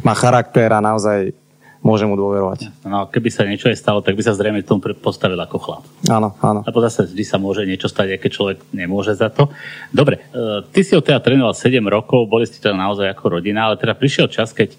[0.01, 1.46] má charakter a naozaj
[1.85, 2.87] môže mu dôverovať.
[2.87, 5.85] No, keby sa niečo aj stalo, tak by sa zrejme k tomu postavil ako chlap.
[6.09, 6.61] Áno, áno.
[6.65, 9.53] Lebo zase vždy sa môže niečo stať, aj keď človek nemôže za to.
[9.93, 13.71] Dobre, e, ty si ho teda trénoval 7 rokov, boli ste teda naozaj ako rodina,
[13.71, 14.75] ale teda prišiel čas, keď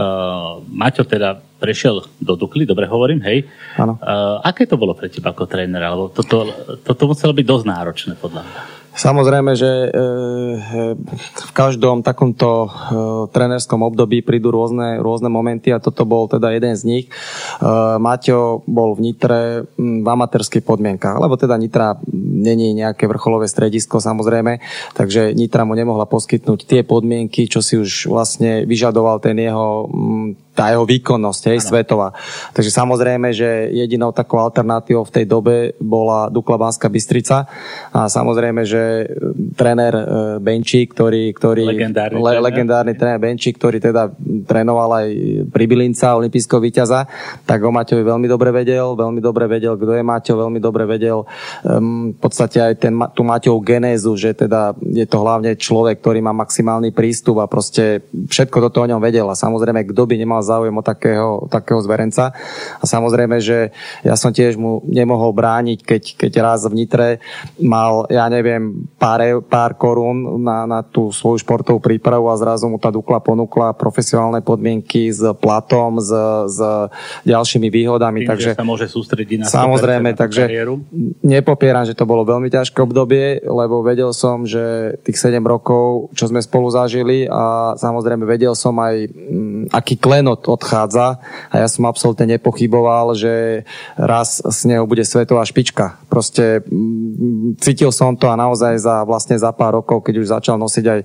[0.00, 3.44] uh, Maťo teda prešiel do Dukly, dobre hovorím, hej.
[3.76, 4.00] Áno.
[4.00, 5.82] Uh, aké to bolo pre teba ako tréner?
[5.84, 6.48] Alebo toto,
[6.80, 8.79] toto muselo byť dosť náročné, podľa mňa.
[8.90, 10.00] Samozrejme, že e, e,
[11.46, 12.68] v každom takomto e,
[13.30, 17.06] trénerskom období prídu rôzne, rôzne momenty a toto bol teda jeden z nich.
[18.00, 19.40] Maťo bol v Nitre
[19.78, 24.58] v amatérských podmienkach, lebo teda Nitra není nejaké vrcholové stredisko samozrejme,
[24.98, 29.86] takže Nitra mu nemohla poskytnúť tie podmienky, čo si už vlastne vyžadoval ten jeho
[30.50, 31.68] tá jeho výkonnosť, hej, ano.
[31.70, 32.08] svetová.
[32.52, 37.46] Takže samozrejme, že jedinou takou alternatívou v tej dobe bola Dukla Banská Bystrica
[37.94, 39.04] a samozrejme, že e,
[39.54, 40.04] tréner e,
[40.42, 44.10] Benčík, ktorý, ktorý legendárny, le, legendárny tréner Benčík, ktorý teda
[44.44, 45.06] trénoval aj
[45.54, 47.06] Pribilinca, olimpijského víťaza,
[47.46, 51.22] tak o Maťovi veľmi dobre vedel, veľmi dobre vedel, kto je Maťo, veľmi dobre vedel
[51.62, 56.18] um, v podstate aj ten, tú Maťovú genézu, že teda je to hlavne človek, ktorý
[56.20, 60.39] má maximálny prístup a proste všetko toto o ňom vedel a samozrejme, kto by nemal
[60.42, 62.32] záujem o takého, takého zverenca.
[62.80, 63.74] A samozrejme, že
[64.04, 67.08] ja som tiež mu nemohol brániť, keď, keď raz v Nitre
[67.58, 72.78] mal, ja neviem, pár, pár korún na, na tú svoju športovú prípravu a zrazu mu
[72.78, 76.10] tá Dukla ponúkla profesionálne podmienky s platom, s,
[76.54, 76.58] s
[77.26, 78.22] ďalšími výhodami.
[78.22, 80.78] Tým, takže, sa môže sústrediť na Samozrejme, takže kariéru.
[81.26, 86.30] nepopieram, že to bolo veľmi ťažké obdobie, lebo vedel som, že tých 7 rokov, čo
[86.30, 91.18] sme spolu zažili a samozrejme vedel som aj, mm, aký klenot od, odchádza
[91.50, 93.66] a ja som absolútne nepochyboval, že
[93.98, 95.98] raz z neho bude svetová špička.
[96.06, 100.56] Proste mm, cítil som to a naozaj za, vlastne za pár rokov, keď už začal
[100.56, 101.00] nosiť aj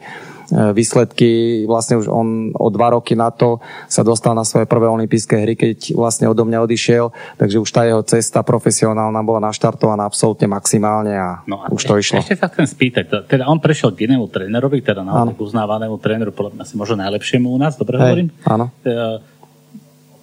[0.52, 1.64] výsledky.
[1.66, 5.54] Vlastne už on o dva roky na to sa dostal na svoje prvé olympijské hry,
[5.58, 11.14] keď vlastne odo mňa odišiel, takže už tá jeho cesta profesionálna bola naštartovaná absolútne maximálne
[11.18, 12.22] a, no a už to išlo.
[12.22, 16.58] Ešte sa chcem spýtať, teda on prešiel k inému trénerovi, teda na uznávanému tréneru, podľa
[16.58, 18.28] mňa asi možno najlepšiemu u nás, dobre Hej, hovorím?
[18.46, 18.66] Áno.
[18.86, 18.92] E,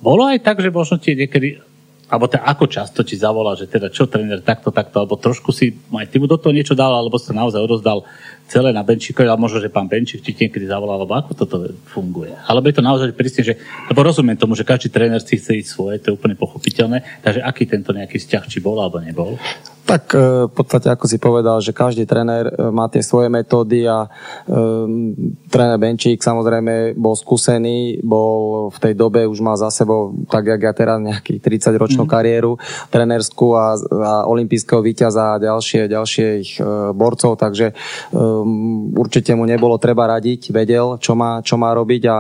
[0.03, 1.72] bolo aj tak, že možno ti niekedy
[2.13, 5.73] alebo teda ako často ti zavolá, že teda čo tréner takto, takto, alebo trošku si
[5.73, 8.05] aj ty mu do toho niečo dal, alebo sa naozaj odozdal
[8.53, 11.57] celé na Benčíkovi, ale možno, že pán Benčík ti niekedy zavolal, alebo ako toto
[11.89, 12.37] funguje.
[12.45, 13.57] Alebo je to naozaj prísne, že,
[13.89, 17.41] lebo rozumiem tomu, že každý tréner si chce ísť svoje, to je úplne pochopiteľné, takže
[17.41, 19.41] aký tento nejaký vzťah, či bol alebo nebol?
[19.83, 23.83] Tak e, v podstate, ako si povedal, že každý tréner e, má tie svoje metódy
[23.83, 24.07] a
[24.47, 25.11] um,
[25.51, 30.63] tréner Benčík samozrejme bol skúsený, bol v tej dobe, už mal za sebou, tak jak
[30.63, 32.11] ja teraz, nejakých 30-ročnú mm.
[32.11, 32.53] kariéru
[32.95, 35.91] trénerskú a, a olimpijského víťaza a ďalšie,
[36.39, 37.75] ich uh, borcov, takže
[38.15, 42.03] um, určite mu nebolo treba radiť, vedel, čo má, čo má robiť.
[42.07, 42.17] A,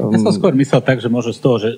[0.00, 1.70] um, ja som skôr myslel tak, že možno z toho, že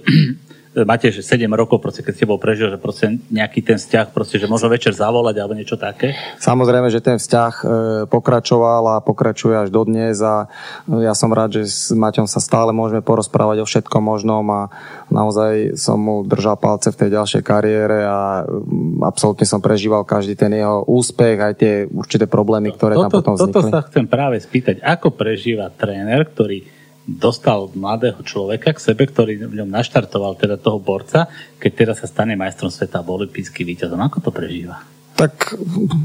[0.82, 4.42] máte že 7 rokov, proste, keď ste bol prežil, že proste nejaký ten vzťah, proste,
[4.42, 6.18] že možno večer zavolať alebo niečo také?
[6.42, 7.64] Samozrejme, že ten vzťah e,
[8.10, 10.50] pokračoval a pokračuje až dodnes a
[10.90, 14.66] e, ja som rád, že s Maťom sa stále môžeme porozprávať o všetkom možnom a
[15.14, 20.34] naozaj som mu držal palce v tej ďalšej kariére a mm, absolútne som prežíval každý
[20.34, 23.54] ten jeho úspech, aj tie určité problémy, ktoré toto, tam potom vznikli.
[23.54, 29.44] Toto sa chcem práve spýtať, ako prežíva tréner, ktorý dostal mladého človeka k sebe, ktorý
[29.44, 31.28] v ňom naštartoval teda toho borca,
[31.60, 34.00] keď teraz sa stane majstrom sveta a olimpijský víťazom.
[34.00, 34.80] Ako to prežíva?
[35.14, 35.54] Tak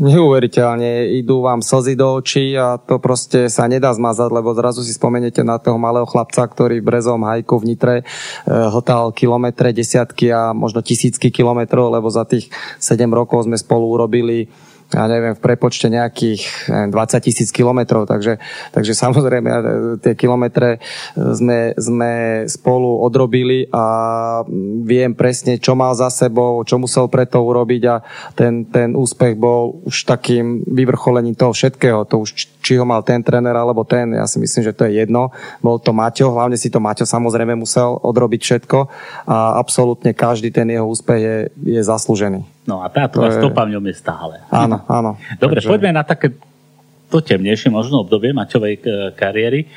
[0.06, 4.94] neuveriteľne idú vám slzy do očí a to proste sa nedá zmazať, lebo zrazu si
[4.94, 8.04] spomeniete na toho malého chlapca, ktorý v Brezom hajku v Nitre e,
[8.46, 14.46] hltal kilometre, desiatky a možno tisícky kilometrov, lebo za tých 7 rokov sme spolu urobili
[14.90, 18.42] ja neviem, v prepočte nejakých 20 tisíc kilometrov, takže,
[18.74, 19.50] takže samozrejme
[20.02, 20.82] tie kilometre
[21.14, 22.12] sme, sme
[22.50, 23.86] spolu odrobili a
[24.82, 28.02] viem presne, čo mal za sebou, čo musel preto urobiť a
[28.34, 33.22] ten, ten úspech bol už takým vyvrcholením toho všetkého, to už či ho mal ten
[33.22, 35.30] tréner alebo ten, ja si myslím, že to je jedno,
[35.62, 38.78] bol to Maťo, hlavne si to Maťo samozrejme musel odrobiť všetko
[39.30, 41.38] a absolútne každý ten jeho úspech je,
[41.78, 42.59] je zaslúžený.
[42.70, 43.34] No a táto je...
[43.34, 44.46] stopa v ňom je stále.
[44.54, 45.18] Áno, áno.
[45.42, 45.70] Dobre, Takže...
[45.74, 46.38] poďme na také
[47.10, 48.82] to temnejšie možno obdobie Maťovej e,
[49.18, 49.66] kariéry.
[49.66, 49.68] E,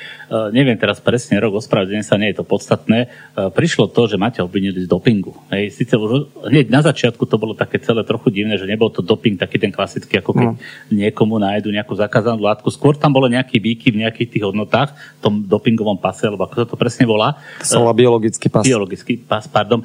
[0.52, 3.08] neviem teraz presne rok, ospravedlňujem sa, nie je to podstatné.
[3.08, 5.32] E, prišlo to, že Maťa obvinili z dopingu.
[5.48, 9.00] Hej, síce už hneď na začiatku to bolo také celé trochu divné, že nebol to
[9.00, 10.60] doping taký ten klasický, ako keď no.
[10.92, 12.68] niekomu nájdu nejakú zakázanú látku.
[12.68, 16.68] Skôr tam bolo nejaký výky v nejakých tých hodnotách, v tom dopingovom pase, alebo ako
[16.68, 17.40] to presne volá.
[17.64, 18.60] To sa volá biologický pas.
[18.60, 19.80] Biologický pas, pardon.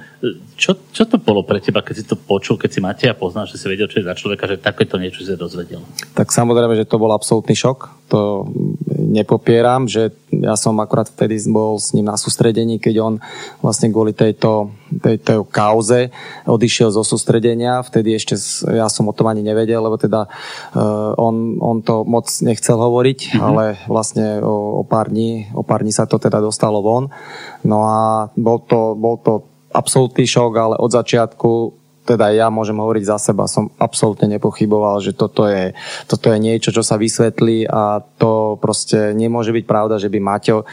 [0.60, 3.56] Čo, čo to bolo pre teba, keď si to počul, keď si Matia poznal, že
[3.56, 5.80] si vedel, čo je za človeka, že takéto niečo si dozvedel?
[6.12, 7.80] Tak samozrejme, že to bol absolútny šok.
[8.10, 8.50] To
[8.98, 13.14] nepopieram, že ja som akorát vtedy bol s ním na sústredení, keď on
[13.62, 14.74] vlastne kvôli tejto,
[15.04, 16.10] tejto kauze
[16.50, 17.84] odišiel zo sústredenia.
[17.86, 18.34] Vtedy ešte
[18.74, 23.20] ja som o tom ani nevedel, lebo teda uh, on, on to moc nechcel hovoriť,
[23.30, 23.44] mm-hmm.
[23.44, 27.14] ale vlastne o, o, pár dní, o pár dní sa to teda dostalo von.
[27.62, 29.46] No a bol to, bol to
[29.76, 31.77] absolútny šok, ale od začiatku
[32.08, 35.76] teda ja môžem hovoriť za seba, som absolútne nepochyboval, že toto je,
[36.08, 40.64] toto je niečo, čo sa vysvetlí a to proste nemôže byť pravda, že by Maťo
[40.64, 40.66] e,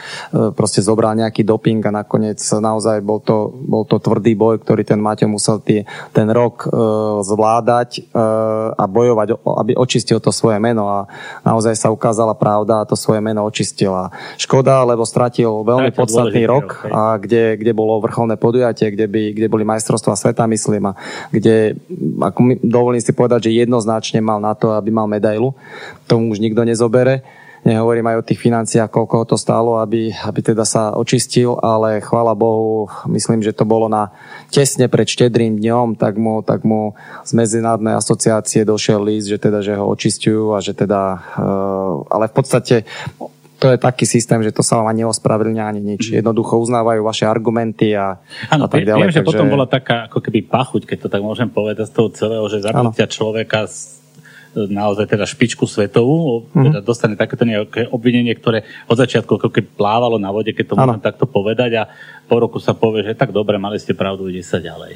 [0.55, 5.03] proste zobral nejaký doping a nakoniec naozaj bol to, bol to tvrdý boj, ktorý ten
[5.03, 10.85] Maťo musel tý, ten rok uh, zvládať uh, a bojovať, aby očistil to svoje meno.
[10.85, 10.99] A
[11.41, 14.13] naozaj sa ukázala pravda a to svoje meno očistila.
[14.37, 19.47] Škoda, lebo stratil veľmi podstatný rok, a kde, kde bolo vrcholné podujatie, kde, by, kde
[19.49, 20.93] boli majstrovstvá sveta, myslím, a
[21.31, 21.77] kde,
[22.21, 25.53] ako mi, dovolím si povedať, že jednoznačne mal na to, aby mal medailu.
[26.05, 27.25] Tomu už nikto nezobere.
[27.65, 32.37] Nehovorím aj o tých financiách, koľko to stálo, aby, aby teda sa očistil, ale chvála
[32.37, 34.13] Bohu, myslím, že to bolo na
[34.53, 36.93] tesne pred štedrým dňom, tak mu, tak mu
[37.25, 42.29] z medzinárodnej asociácie došiel list, že teda, že ho očistujú a že teda, uh, ale
[42.29, 42.85] v podstate
[43.65, 46.13] to je taký systém, že to sa vám ani neospravedlňa ani nič.
[46.13, 46.21] Mhm.
[46.21, 48.21] Jednoducho uznávajú vaše argumenty a,
[48.53, 49.01] ano, a tak ďalej.
[49.01, 49.29] Viem, že takže...
[49.33, 52.61] potom bola taká ako keby pachuť, keď to tak môžem povedať z toho celého, že
[52.61, 54.05] zaplatia človeka z
[54.55, 56.63] naozaj teda špičku svetovú, mm-hmm.
[56.71, 60.75] teda dostane takéto nejaké obvinenie, ktoré od začiatku ako keby plávalo na vode, keď to
[60.79, 61.91] môžem takto povedať a
[62.31, 64.95] po roku sa povie, že tak dobre, mali ste pravdu, ide sa ďalej.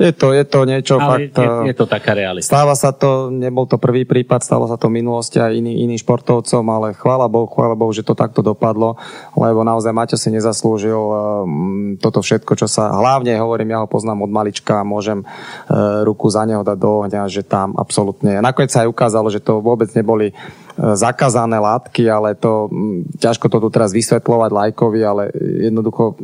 [0.00, 1.36] Je to, je to niečo Ale fakt...
[1.36, 2.48] Je, je to taká realita.
[2.48, 6.00] Stáva sa to, nebol to prvý prípad, stalo sa to v minulosti aj iný, iným
[6.00, 8.96] športovcom, ale chvála Bohu, chvála Bohu, že to takto dopadlo,
[9.36, 12.88] lebo naozaj Maťo si nezaslúžil um, toto všetko, čo sa...
[12.88, 16.88] Hlavne, hovorím, ja ho poznám od malička a môžem uh, ruku za neho dať do
[17.04, 18.40] ohňa, že tam absolútne...
[18.40, 20.32] Nakoniec sa aj ukázalo, že to vôbec neboli
[20.76, 22.72] zakázané látky, ale to
[23.20, 25.28] ťažko to tu teraz vysvetľovať lajkovi, ale
[25.68, 26.16] jednoducho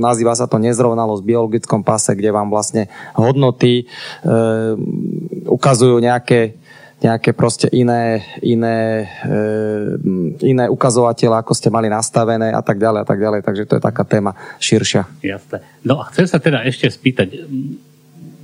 [0.00, 2.86] nazýva sa to nezrovnalosť v biologickom pase, kde vám vlastne
[3.18, 3.84] hodnoty e,
[5.46, 6.58] ukazujú nejaké
[6.96, 9.36] nejaké proste iné, iné, e,
[10.48, 13.40] iné ukazovatele, ako ste mali nastavené a tak ďalej a tak ďalej.
[13.44, 15.04] Takže to je taká téma širšia.
[15.20, 15.60] Jasné.
[15.84, 17.44] No a chcem sa teda ešte spýtať,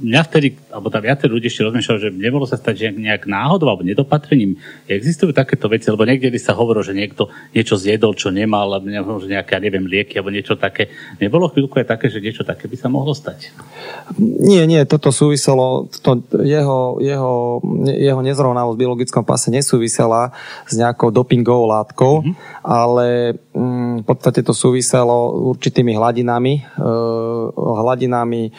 [0.02, 3.70] mňa vtedy, alebo tam viacej ľudí ešte rozmýšľal, že nebolo sa stať že nejak náhodou
[3.70, 4.58] alebo nedopatrením.
[4.90, 9.30] Existujú takéto veci, lebo niekde sa hovorilo, že niekto niečo zjedol, čo nemal, alebo že
[9.30, 10.90] nejaké, ja neviem, lieky alebo niečo také.
[11.22, 13.54] Nebolo chvíľku aj také, že niečo také by sa mohlo stať?
[14.18, 20.34] Nie, nie, toto súviselo, to, jeho, jeho, jeho nezrovnalosť v biologickom pase nesúvisela
[20.66, 22.34] s nejakou dopingovou látkou, mm-hmm.
[22.66, 26.90] ale mm, v podstate to súviselo určitými hladinami, e,
[27.54, 28.52] hladinami e,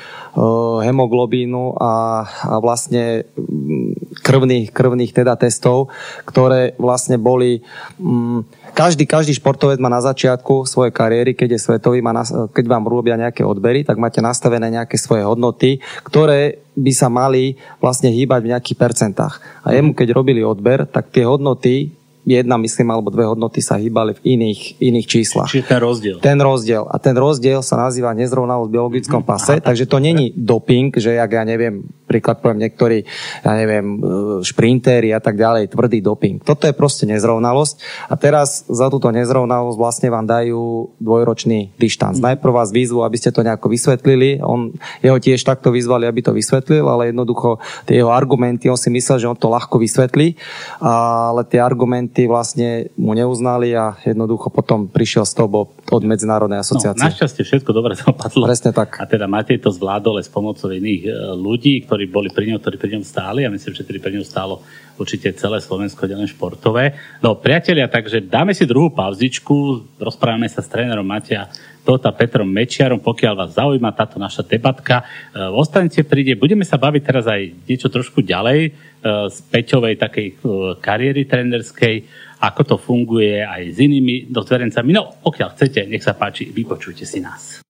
[0.87, 5.89] hemoglobínu hemoglobínu a, a vlastne mm, krvných, krvných teda testov,
[6.29, 7.65] ktoré vlastne boli...
[7.97, 12.65] Mm, každý, každý športovec má na začiatku svojej kariéry, keď je svetový, má na, keď
[12.65, 18.09] vám robia nejaké odbery, tak máte nastavené nejaké svoje hodnoty, ktoré by sa mali vlastne
[18.09, 19.37] hýbať v nejakých percentách.
[19.61, 21.93] A jemu, keď robili odber, tak tie hodnoty
[22.23, 25.49] jedna, myslím, alebo dve hodnoty sa hýbali v iných, iných číslach.
[25.51, 26.17] Čiže ten rozdiel.
[26.23, 26.83] Ten rozdiel.
[26.87, 29.39] A ten rozdiel sa nazýva nezrovnalosť v biologickom mm-hmm.
[29.39, 31.83] pase, takže to není doping, že jak ja neviem,
[32.13, 33.01] príklad poviem niektorí,
[33.41, 33.97] ja neviem, e,
[34.45, 36.37] šprintéri a tak ďalej, tvrdý doping.
[36.45, 42.21] Toto je proste nezrovnalosť a teraz za túto nezrovnalosť vlastne vám dajú dvojročný dištanc.
[42.21, 42.29] Mm-hmm.
[42.37, 46.37] Najprv vás výzvu, aby ste to nejako vysvetlili, on, jeho tiež takto vyzvali, aby to
[46.37, 47.57] vysvetlil, ale jednoducho
[47.89, 50.37] tie jeho argumenty, on si myslel, že on to ľahko vysvetlí,
[50.83, 56.65] ale tie argumenty vlastne mu neuznali a jednoducho potom prišiel z toho od Medzinárodnej no,
[56.65, 57.01] asociácie.
[57.01, 58.49] No, našťastie všetko dobre dopadlo.
[58.49, 58.97] Presne tak.
[58.99, 62.75] A teda Matej to zvládol s pomocou iných e, ľudí, ktorí boli pri ňom, ktorí
[62.79, 64.63] pri ňom stáli a myslím, že pri ňom stálo
[64.97, 66.93] určite celé Slovensko delen športové.
[67.21, 71.49] No priatelia, takže dáme si druhú pauzičku, rozprávame sa s trénerom Matia
[71.83, 75.03] Tota Petrom Mečiarom, pokiaľ vás zaujíma táto naša debatka.
[75.03, 78.71] E, ostanete príde, budeme sa baviť teraz aj niečo trošku ďalej,
[79.03, 80.33] z Peťovej takej e,
[80.79, 81.95] kariéry trenerskej,
[82.39, 84.95] ako to funguje aj s inými dozverencami.
[84.95, 87.62] No, pokiaľ chcete, nech sa páči, vypočujte si nás.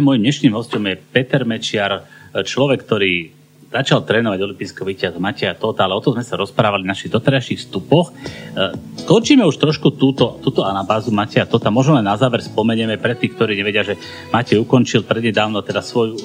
[0.00, 5.98] Môjim dnešným hostom je Peter Mečiar, človek, ktorý začal trénovať olimpijského víťaza Mateja Tota, ale
[5.98, 8.14] o tom sme sa rozprávali v našich doterajších vstupoch.
[8.14, 8.70] E,
[9.02, 11.74] končíme už trošku túto, túto anabázu Mateja Tota.
[11.74, 13.98] Možno len na záver spomenieme pre tých, ktorí nevedia, že
[14.30, 16.22] Matej ukončil prednedávno teda svoju uh,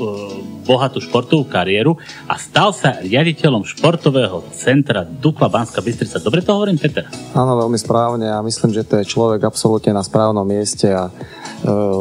[0.61, 1.97] bohatú športovú kariéru
[2.29, 6.21] a stal sa riaditeľom športového centra Dukla Banská Bystrica.
[6.21, 7.09] Dobre to hovorím, Peter?
[7.33, 11.09] Áno, veľmi správne a myslím, že to je človek absolútne na správnom mieste a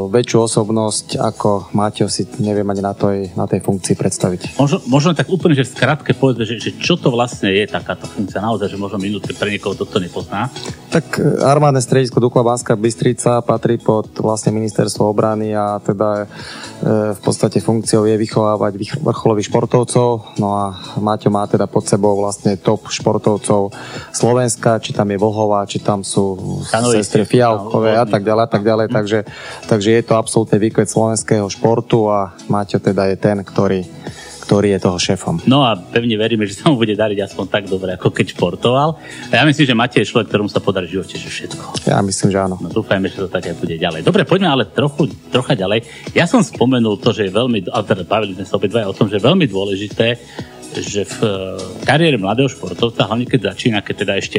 [0.08, 4.40] väčšiu osobnosť ako Mateo si neviem ani na tej, na tej funkcii predstaviť.
[4.56, 8.38] Možno, možno tak úplne, že skrátke povedzme, že, že čo to vlastne je takáto funkcia
[8.38, 10.46] naozaj, že možno minútke pre niekoho toto nepozná.
[10.88, 16.26] Tak e, armádne stredisko Dukla Banská Bystrica patrí pod vlastne ministerstvo obrany a teda e,
[17.18, 20.38] v podstate funkciou je vychovávať vrcholových športovcov.
[20.38, 23.74] No a Maťo má teda pod sebou vlastne top športovcov
[24.14, 28.62] Slovenska, či tam je Vlhová, či tam sú sestry Fialkové a tak ďalej, a tak
[28.62, 28.86] ďalej.
[28.88, 29.18] Takže,
[29.66, 33.80] takže je to absolútne výkvet slovenského športu a Maťo teda je ten, ktorý
[34.48, 35.44] ktorý je toho šéfom.
[35.44, 38.96] No a pevne veríme, že sa mu bude dariť aspoň tak dobre, ako keď športoval.
[39.28, 41.84] A ja myslím, že Matej je človek, ktorom sa podarí v živote že všetko.
[41.84, 42.56] Ja myslím, že áno.
[42.56, 44.08] No dúfajme, že to tak aj bude ďalej.
[44.08, 45.84] Dobre, poďme ale trochu, trocha ďalej.
[46.16, 49.12] Ja som spomenul to, že je veľmi, ale teda bavili sme sa obidva o tom,
[49.12, 50.16] že je veľmi dôležité,
[50.80, 51.32] že v eh,
[51.84, 54.38] kariére mladého športovca, hlavne keď začína, keď teda ešte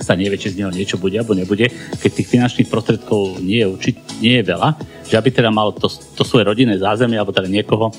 [0.06, 1.68] sa nevie, či z neho niečo bude alebo nebude,
[2.00, 5.86] keď tých finančných prostriedkov nie je, určit, nie je veľa, že aby teda mal to,
[5.90, 7.92] to svoje rodinné zázemie alebo teda niekoho,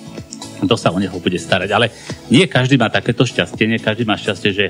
[0.62, 1.70] kto sa o neho bude starať.
[1.74, 1.90] Ale
[2.30, 4.66] nie každý má takéto šťastie, nie každý má šťastie, že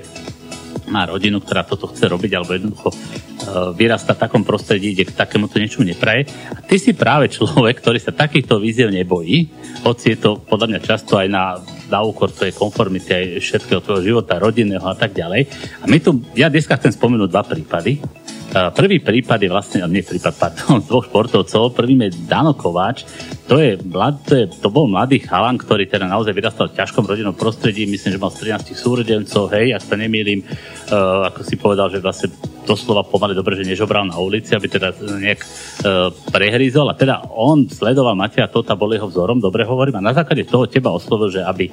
[0.92, 5.16] má rodinu, ktorá toto chce robiť, alebo jednoducho uh, vyrasta v takom prostredí, kde k
[5.16, 6.28] takémuto niečomu nepraje.
[6.52, 9.48] A ty si práve človek, ktorý sa takýchto víziev nebojí,
[9.88, 14.02] hoci je to podľa mňa často aj na, na úkor tvojej konformity, aj všetkého tvojho
[14.02, 15.52] života, rodinného a tak ďalej.
[15.84, 18.00] A my tu, ja dneska chcem spomenúť dva prípady.
[18.52, 21.72] Prvý prípad je vlastne, nie prípad, pardon, dvoch športovcov.
[21.72, 23.08] Prvým je Dano Kováč.
[23.48, 23.80] To, je,
[24.28, 27.88] to, je, to bol mladý chalan, ktorý teda naozaj vyrastal v ťažkom rodinnom prostredí.
[27.88, 32.28] Myslím, že mal 13 súrodencov, hej, ak sa nemýlim, uh, ako si povedal, že vlastne
[32.66, 36.90] doslova pomaly dobre, že nežobral na ulici, aby teda nejak uh, prehrízol.
[36.90, 40.68] A teda on sledoval Matia Tota, bol jeho vzorom, dobre hovorím, a na základe toho
[40.68, 41.72] teba oslovil, že aby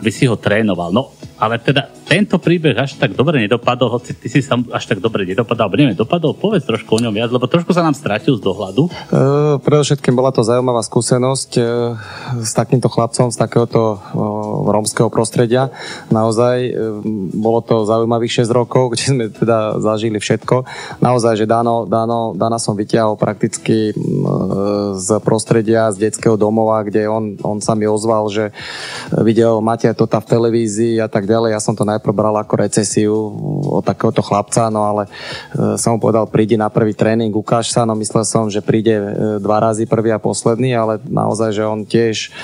[0.00, 0.92] aby si ho trénoval.
[0.92, 5.02] No, ale teda tento príbeh až tak dobre nedopadol, hoci ty si sa až tak
[5.02, 8.38] dobre nedopadal, alebo neviem, dopadol, povedz trošku o ňom viac, lebo trošku sa nám stratil
[8.38, 8.82] z dohľadu.
[8.86, 8.90] E,
[9.60, 11.62] predovšetkým bola to zaujímavá skúsenosť e,
[12.40, 13.98] s takýmto chlapcom z takéhoto e,
[14.70, 15.72] rómskeho prostredia.
[16.12, 16.72] Naozaj e,
[17.36, 20.56] bolo to zaujímavých 6 rokov, kde sme teda zažili všetko.
[21.00, 23.94] Naozaj, že Dano, Dano, Dana som vyťahol prakticky e,
[24.98, 28.50] z prostredia, z detského domova, kde on, on sa mi ozval, že
[29.24, 31.54] videl Mate máte to tá v televízii a tak ďalej.
[31.54, 33.14] Ja som to najprv bral ako recesiu
[33.70, 35.06] od takéhoto chlapca, no ale
[35.54, 38.96] e, som mu povedal, prídi na prvý tréning, ukáž sa, no myslel som, že príde
[38.96, 39.06] e,
[39.38, 42.34] dva razy prvý a posledný, ale naozaj, že on tiež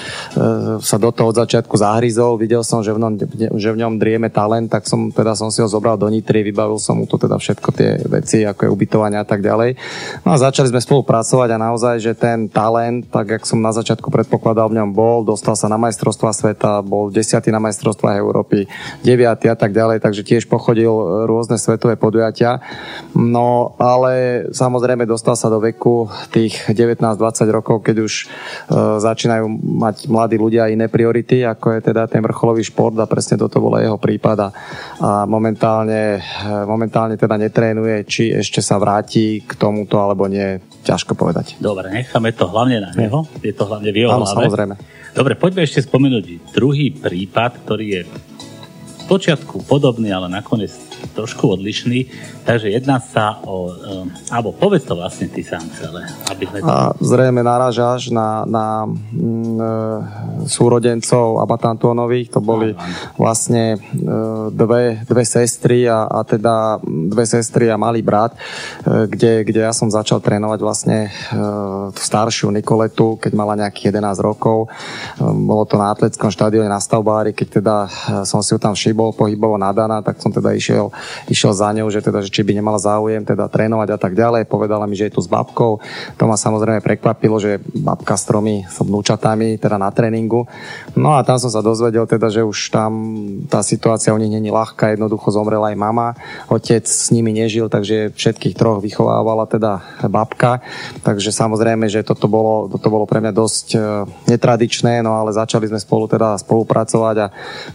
[0.83, 3.15] sa do toho od začiatku zahryzol, videl som, že v, ňom,
[3.57, 6.77] že v ňom drieme talent, tak som teda som si ho zobral do Nitry, vybavil
[6.77, 9.75] som mu to teda všetko tie veci, ako je ubytovanie a tak ďalej.
[10.23, 14.13] No a začali sme spolupracovať a naozaj, že ten talent, tak jak som na začiatku
[14.13, 17.49] predpokladal, v ňom bol, dostal sa na majstrovstva sveta, bol 10 10.
[17.49, 18.69] na majstrovstvách Európy,
[19.07, 19.49] 9.
[19.49, 22.61] a tak ďalej, takže tiež pochodil rôzne svetové podujatia.
[23.17, 28.25] No ale samozrejme dostal sa do veku tých 19-20 rokov, keď už e,
[29.01, 33.63] začínajú mať mladí ľudia iné priority, ako je teda ten vrcholový šport a presne toto
[33.65, 34.53] bola jeho prípada.
[35.01, 41.15] A momentálne, e, momentálne teda netrénuje, či ešte sa vráti k tomuto alebo nie, ťažko
[41.15, 41.63] povedať.
[41.63, 43.23] Dobre, necháme to hlavne na neho.
[43.39, 44.75] Je to hlavne v jeho Áno, samozrejme.
[45.15, 50.75] Dobre, poďme ešte spomenúť druhý prípad, ktorý je v počiatku podobný, ale nakoniec
[51.11, 52.07] trošku odlišný.
[52.47, 53.71] Takže jedná sa o...
[53.71, 56.07] Um, alebo povedz to vlastne ty sám celé.
[56.31, 56.67] Aby sme to...
[56.71, 59.73] A zrejme narážaš na, na mm, e,
[60.47, 62.31] súrodencov Abatantónových.
[62.35, 62.79] To boli
[63.19, 63.79] vlastne e,
[64.55, 68.39] dve, dve sestry a, a teda dve sestry a malý brat, e,
[69.09, 71.11] kde, kde ja som začal trénovať vlastne e,
[71.97, 74.69] staršiu Nikoletu, keď mala nejakých 11 rokov.
[74.69, 77.77] E, bolo to na atletickom štadióne na Stavbári, keď teda
[78.29, 80.92] som si ju tam všibol pohybovo nadaná, tak som teda išiel
[81.29, 84.49] išiel za ňou, že, teda, že či by nemala záujem teda trénovať a tak ďalej.
[84.49, 85.83] Povedala mi, že je tu s babkou.
[86.19, 90.47] To ma samozrejme prekvapilo, že babka s tromi vnúčatami teda na tréningu.
[90.97, 92.93] No a tam som sa dozvedel teda, že už tam
[93.49, 96.09] tá situácia u nich není ľahká, jednoducho zomrela aj mama,
[96.49, 100.61] otec s nimi nežil, takže všetkých troch vychovávala teda babka.
[101.01, 103.79] Takže samozrejme, že toto bolo, toto bolo pre mňa dosť e,
[104.29, 107.27] netradičné, no ale začali sme spolu teda spolupracovať a,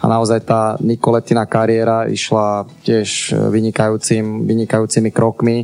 [0.01, 5.63] a naozaj tá Nikoletina kariéra išla tiež tiež vynikajúcim, vynikajúcimi krokmi.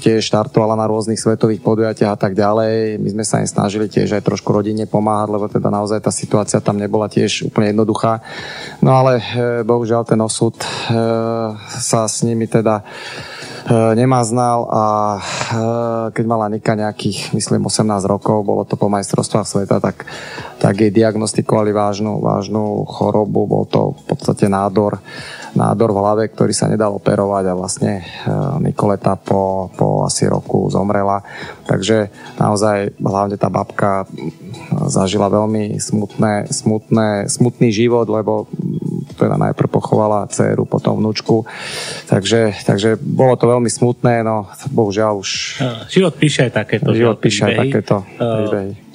[0.00, 2.96] Tiež štartovala na rôznych svetových podujatiach a tak ďalej.
[2.96, 6.64] My sme sa im snažili tiež aj trošku rodine pomáhať, lebo teda naozaj tá situácia
[6.64, 8.24] tam nebola tiež úplne jednoduchá.
[8.80, 9.20] No ale
[9.68, 10.56] bohužiaľ ten osud
[11.68, 12.80] sa s nimi teda
[13.72, 14.84] nemaznal a
[16.14, 20.06] keď mala Nika nejakých, myslím, 18 rokov, bolo to po majstrovstvách sveta, tak,
[20.62, 25.02] tak jej diagnostikovali vážnu, vážnu chorobu, bol to v podstate nádor
[25.56, 30.68] nádor v hlave, ktorý sa nedal operovať a vlastne e, Nikoleta po, po asi roku
[30.68, 31.24] zomrela.
[31.64, 34.04] Takže naozaj hlavne tá babka
[34.86, 38.46] zažila veľmi smutné, smutné, smutný život, lebo
[39.16, 41.48] teda najprv pochovala dceru, potom vnúčku.
[42.06, 45.30] Takže, takže bolo to veľmi smutné, no bohužiaľ už...
[45.90, 46.94] Život píše aj takéto.
[46.94, 48.85] Život píše aj takéto príbehy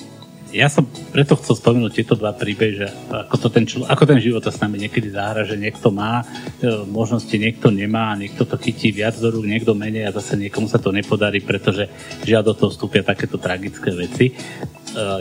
[0.52, 0.84] ja som
[1.16, 4.52] preto chcel spomenúť tieto dva príbehy, že ako, to ten, člo, ako ten život sa
[4.52, 9.16] s nami niekedy zahra, že niekto má e, možnosti, niekto nemá, niekto to chytí viac
[9.16, 11.88] do rúk, niekto menej a zase niekomu sa to nepodarí, pretože
[12.28, 14.26] žiaľ do toho vstúpia takéto tragické veci.
[14.30, 14.34] E,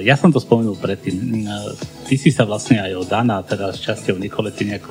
[0.03, 1.17] ja som to spomenul predtým.
[1.17, 1.55] E,
[2.11, 4.85] ty si sa vlastne aj o Dana, teda s časťou Nikolety nejak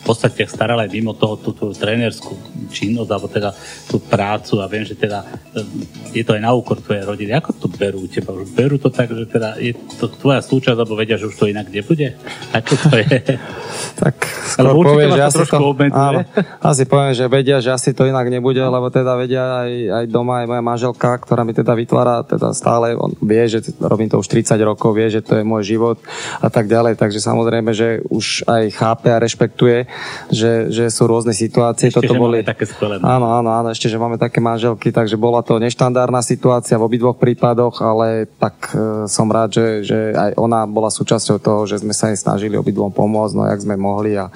[0.00, 2.32] v podstate staral aj mimo toho tú, tú trénerskú
[2.72, 3.52] činnosť, alebo teda
[3.84, 5.20] tú prácu a viem, že teda
[5.52, 7.36] eh, je to aj na úkor tvojej rodiny.
[7.36, 8.32] Ako to berú teba?
[8.32, 11.68] Berú to tak, že teda je to tvoja súčasť, alebo vedia, že už to inak
[11.68, 12.16] nebude?
[12.56, 13.36] Ako to je?
[14.00, 14.14] tak
[14.48, 15.58] skôr poviem, že asi to,
[15.92, 16.20] áno,
[16.64, 20.40] asi poviem, že vedia, že asi to inak nebude, lebo teda vedia aj, aj doma,
[20.40, 24.28] aj moja manželka, ktorá mi teda vytvára teda stále, on vie, že robím to už
[24.32, 26.00] 30 rokov, vie, že to je môj život
[26.40, 29.89] a tak ďalej, takže samozrejme, že už aj chápe a rešpektuje,
[30.30, 31.90] že, že sú rôzne situácie.
[31.90, 32.42] Ešte, Toto boli...
[32.46, 32.98] také skvelé.
[32.98, 33.06] No.
[33.06, 37.18] Áno, áno, áno, ešte, že máme také manželky, takže bola to neštandárna situácia v obidvoch
[37.18, 41.94] prípadoch, ale tak e, som rád, že, že aj ona bola súčasťou toho, že sme
[41.94, 44.30] sa jej snažili obidvom pomôcť, no jak sme mohli a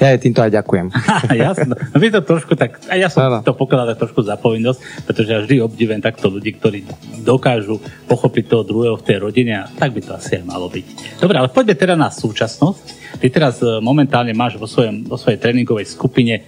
[0.00, 0.86] ja jej týmto aj ďakujem.
[1.44, 1.76] Jasno.
[1.76, 3.38] No to trošku tak, a ja som ano.
[3.44, 6.88] to pokladal trošku za povinnosť, pretože ja vždy obdivujem takto ľudí, ktorí
[7.20, 7.76] dokážu
[8.08, 11.20] pochopiť toho druhého v tej rodine a tak by to asi aj malo byť.
[11.20, 12.84] Dobre, ale poďme teda na súčasnosť.
[13.20, 16.42] Ty teraz e, momentálne máš vo, svojom, vo svojej tréningovej skupine e,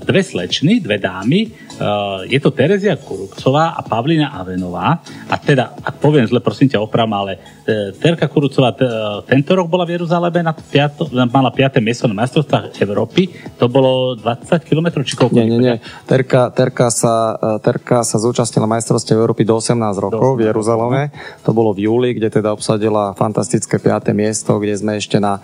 [0.00, 5.02] dve slečny, dve dámy, Uh, je to Terezia Kurucová a Pavlina Avenová.
[5.26, 7.53] A teda, ak poviem zle, prosím ťa opravom, ale
[7.96, 11.80] Terka Kurucová uh, tento rok bola v Jeruzaleme, piato, mala 5.
[11.80, 13.32] miesto na majstrovstvách Európy.
[13.56, 15.36] To bolo 20 km, či koľko?
[15.36, 15.76] Nie, nie, nie.
[16.04, 20.40] Terka, Terka, sa, Terka sa zúčastnila majstrovstiev Európy do 18 rokov do 18.
[20.40, 21.02] v Jeruzaleme.
[21.48, 24.12] To bolo v júli, kde teda obsadila fantastické 5.
[24.12, 25.40] miesto, kde sme ešte na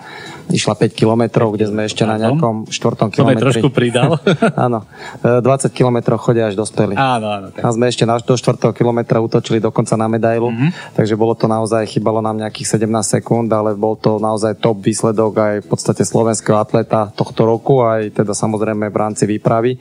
[0.51, 3.15] išla 5 kilometrov, kde sme ešte na nejakom 4.
[3.15, 3.43] kilometri.
[3.49, 4.19] trošku pridal.
[4.67, 4.85] Áno,
[5.23, 6.99] 20 kilometrov chodia až dospeli.
[6.99, 7.47] Áno, áno.
[7.55, 7.63] Tak.
[7.63, 8.59] A sme ešte na, do 4.
[8.75, 10.97] kilometra utočili dokonca na medailu, mm-hmm.
[10.99, 15.33] takže bolo to naozaj, chybalo nám nejakých 17 sekúnd, ale bol to naozaj top výsledok
[15.39, 19.79] aj v podstate slovenského atleta tohto roku, aj teda samozrejme v rámci výpravy.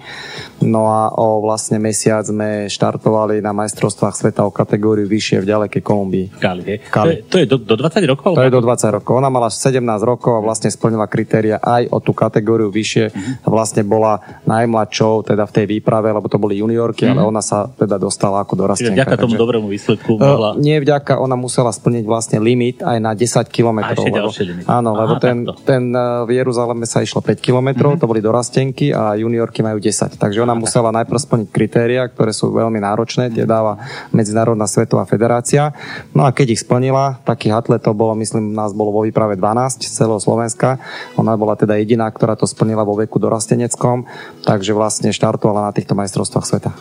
[0.62, 5.82] No a o vlastne mesiac sme štartovali na majstrovstvách sveta o kategóriu vyššie v ďalekej
[5.82, 6.38] Kolumbii.
[6.38, 7.26] Kali, Kali.
[7.26, 8.38] To, je, to je do, do 20 rokov?
[8.38, 9.12] To je do 20 rokov.
[9.18, 13.10] Ona mala 17 rokov a vlastne splnila kritéria aj o tú kategóriu vyššie.
[13.10, 13.50] Mm-hmm.
[13.50, 17.18] Vlastne bola najmladšou teda v tej výprave, lebo to boli juniorky, mm-hmm.
[17.18, 17.32] ale mhm.
[17.34, 18.94] ona sa teda dostala ako dorastenka.
[18.94, 20.54] Čiže vďaka tomu takže, dobrému výsledku e, mohla...
[20.54, 24.04] Uh, nie vďaka, ona musela splniť vlastne limit aj na 10 kilometrov.
[24.04, 24.28] lebo,
[24.68, 28.04] Áno, Aha, lebo ten, ten uh, v Jeruzaleme sa išlo 5 kilometrov, mm-hmm.
[28.04, 30.20] to boli dorastenky a juniorky majú 10.
[30.20, 33.80] Takže ona Aha, musela najprv splniť kritéria, ktoré sú veľmi náročné, kde dáva
[34.12, 35.72] Medzinárodná svetová federácia.
[36.12, 39.92] No a keď ich splnila, takých atletov bolo, myslím, nás bolo vo výprave 12 z
[39.94, 40.82] celého Slovenska.
[41.16, 44.04] Ona bola teda jediná, ktorá to splnila vo veku dorasteneckom,
[44.44, 46.72] takže vlastne štartovala na týchto majstrovstvách sveta.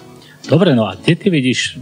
[0.48, 1.76] Dobre, no a kde ty vidíš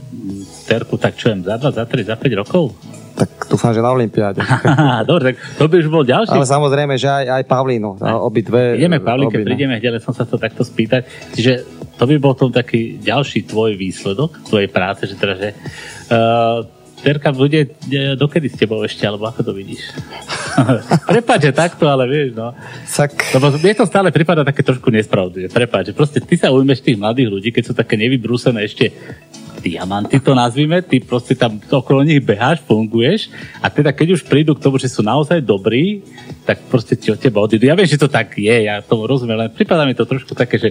[0.66, 2.74] Terku, tak čo viem, za 2, za 3, za 5 rokov?
[3.16, 4.44] Tak dúfam, že na Olympiáde.
[5.08, 6.36] Dobre, tak to by už bol ďalší.
[6.36, 8.76] Ale samozrejme, že aj, aj Pavlínu, obidve.
[8.76, 11.32] Ideme k Pavlínke, prídeme, ďalej som sa to takto spýtať.
[11.32, 11.52] Čiže
[11.96, 15.48] to by bol tom taký ďalší tvoj výsledok, tvojej práce, že teda, že
[16.12, 17.68] uh, Terka bude e,
[18.16, 19.94] dokedy s tebou ešte, alebo ako to vidíš?
[21.12, 22.56] Prepáč, že takto, ale vieš, no.
[22.88, 23.36] Tak...
[23.36, 25.52] Lebo mne to stále prípada také trošku nespravdivé.
[25.52, 28.90] Prepáč, že proste ty sa ujmeš tých mladých ľudí, keď sú také nevybrúsené ešte
[29.66, 34.54] diamanty to nazvime, ty proste tam okolo nich beháš, funguješ a teda keď už prídu
[34.54, 36.06] k tomu, že sú naozaj dobrí,
[36.46, 37.66] tak proste ti od teba odídu.
[37.66, 40.62] Ja viem, že to tak je, ja tomu rozumiem, len prípada mi to trošku také,
[40.62, 40.70] že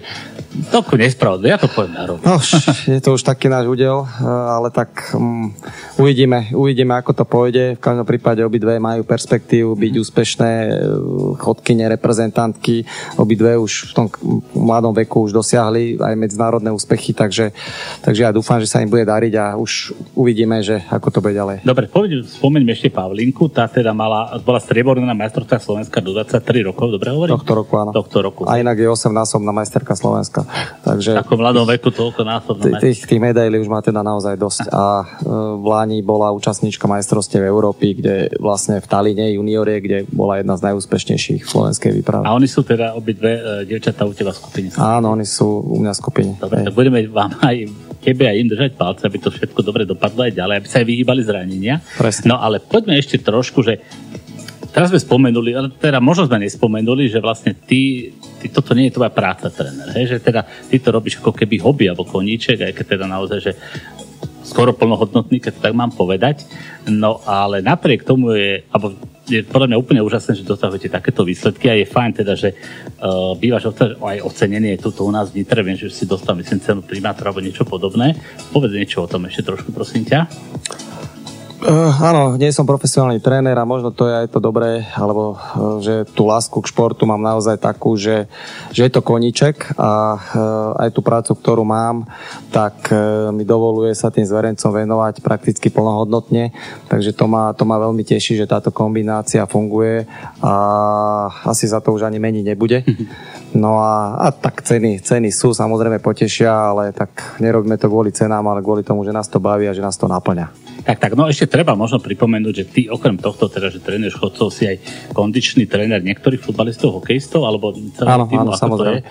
[0.72, 2.24] toľko nespravodlivé, ja to poviem na rovinu.
[2.24, 2.40] No,
[2.88, 5.52] je to už taký náš údel, ale tak um,
[6.00, 7.76] uvidíme, uvidíme, ako to pôjde.
[7.76, 10.06] V každom prípade obidve majú perspektívu byť mm-hmm.
[10.08, 10.72] úspešné e,
[11.44, 12.88] chodkyne, reprezentantky.
[13.20, 14.08] Obidve už v tom
[14.56, 17.52] mladom veku už dosiahli aj medzinárodné úspechy, takže,
[18.00, 21.36] takže ja dúfam, že sa im bude dariť a už uvidíme, že ako to bude
[21.36, 21.68] ďalej.
[21.68, 21.92] Dobre,
[22.26, 27.12] spomeňme ešte Pavlinku, tá teda mala, bola strieborná na majstrovstvách Slovenska do 23 rokov, dobre
[27.12, 27.36] hovorím?
[27.36, 27.92] Tohto roku, áno.
[27.92, 28.42] Tohto roku.
[28.48, 30.48] A inak je 8 násobná majsterka Slovenska.
[30.86, 34.70] Takže, v takom mladom veku toľko násobná tých, tých medailí už má teda naozaj dosť.
[34.70, 35.06] A e,
[35.60, 40.72] v Láni bola účastníčka majstrovstiev Európy, kde vlastne v Taline juniorie, kde bola jedna z
[40.72, 42.24] najúspešnejších v slovenskej výprave.
[42.24, 44.68] A oni sú teda obidve e, dievčatá u teba v skupine?
[44.78, 46.32] Áno, oni sú u mňa v skupine.
[46.38, 47.56] Dobre, tak budeme vám aj
[48.06, 50.88] tebe aj im držať palce, aby to všetko dobre dopadlo aj ďalej, aby sa aj
[50.94, 51.82] vyhýbali zranenia.
[51.98, 52.30] Presne.
[52.30, 53.82] No ale poďme ešte trošku, že
[54.70, 58.96] teraz sme spomenuli, ale teda možno sme nespomenuli, že vlastne ty, ty toto nie je
[59.00, 60.14] tvoja práca tréner, hej?
[60.14, 63.52] že teda ty to robíš ako keby hobby alebo koníček, aj keď teda naozaj, že
[64.46, 66.46] skoro plnohodnotný, keď to tak mám povedať.
[66.86, 68.94] No ale napriek tomu je, alebo
[69.26, 73.34] je podľa mňa úplne úžasné, že dosahujete takéto výsledky a je fajn teda, že uh,
[73.34, 77.34] bývaš aj ocenenie tuto u nás v Nitre, viem, že si dostal myslím cenu primátora
[77.34, 78.14] alebo niečo podobné.
[78.54, 80.30] Povedz niečo o tom ešte trošku, prosím ťa.
[81.66, 85.82] Uh, áno, nie som profesionálny tréner a možno to je aj to dobré, alebo uh,
[85.82, 88.30] že tú lásku k športu mám naozaj takú, že,
[88.70, 92.06] že je to koníček a uh, aj tú prácu, ktorú mám,
[92.54, 96.54] tak uh, mi dovoluje sa tým zverencom venovať prakticky plnohodnotne,
[96.86, 100.06] takže to ma, to ma veľmi teší, že táto kombinácia funguje
[100.46, 100.54] a
[101.50, 102.80] asi za to už ani meniť nebude.
[103.56, 108.44] No a, a tak ceny, ceny sú, samozrejme potešia, ale tak nerobíme to kvôli cenám,
[108.52, 110.65] ale kvôli tomu, že nás to baví a že nás to naplňa.
[110.86, 114.54] Tak, tak, no ešte treba možno pripomenúť, že ty okrem tohto, teda, že trénuješ chodcov,
[114.54, 114.78] si aj
[115.18, 119.02] kondičný tréner niektorých futbalistov, hokejistov, alebo celého týmu, áno, samozrejme.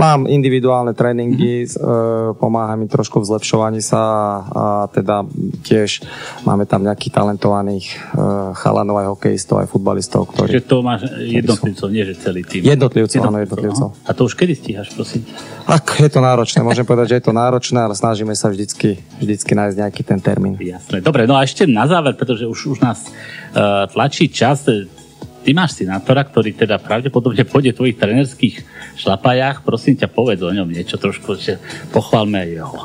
[0.00, 2.40] Mám individuálne tréningy, mm-hmm.
[2.40, 4.00] pomáha mi trošku v zlepšovaní sa
[4.48, 5.28] a teda
[5.60, 6.00] tiež
[6.48, 7.96] máme tam nejakých talentovaných e,
[8.56, 10.56] chalanov, aj hokejistov, aj futbalistov, ktorí...
[10.56, 12.64] Čiže to máš jednotlivcov, nie že celý tým.
[12.64, 13.88] Jednotlivcov, áno, jednotlivcov.
[14.08, 15.28] A to už kedy stíhaš, prosím?
[15.68, 19.52] Ak je to náročné, môžem povedať, že je to náročné, ale snažíme sa vždycky, vždycky
[19.52, 20.56] nájsť nejaký ten termín.
[20.56, 21.04] Jasné.
[21.04, 24.64] Dobre, no a ešte na záver, pretože už, už nás uh, tlačí čas,
[25.40, 28.54] ty máš synátora, ktorý teda pravdepodobne pôjde v tvojich trenerských
[29.00, 29.64] šlapajách.
[29.64, 31.56] Prosím ťa, povedz o ňom niečo trošku, že
[31.90, 32.78] pochválme aj jeho.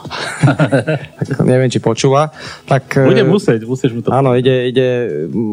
[1.19, 2.31] tak neviem, či počúva.
[2.63, 4.87] Tak, Bude e, musieť, musíš mu to Áno, ide, ide,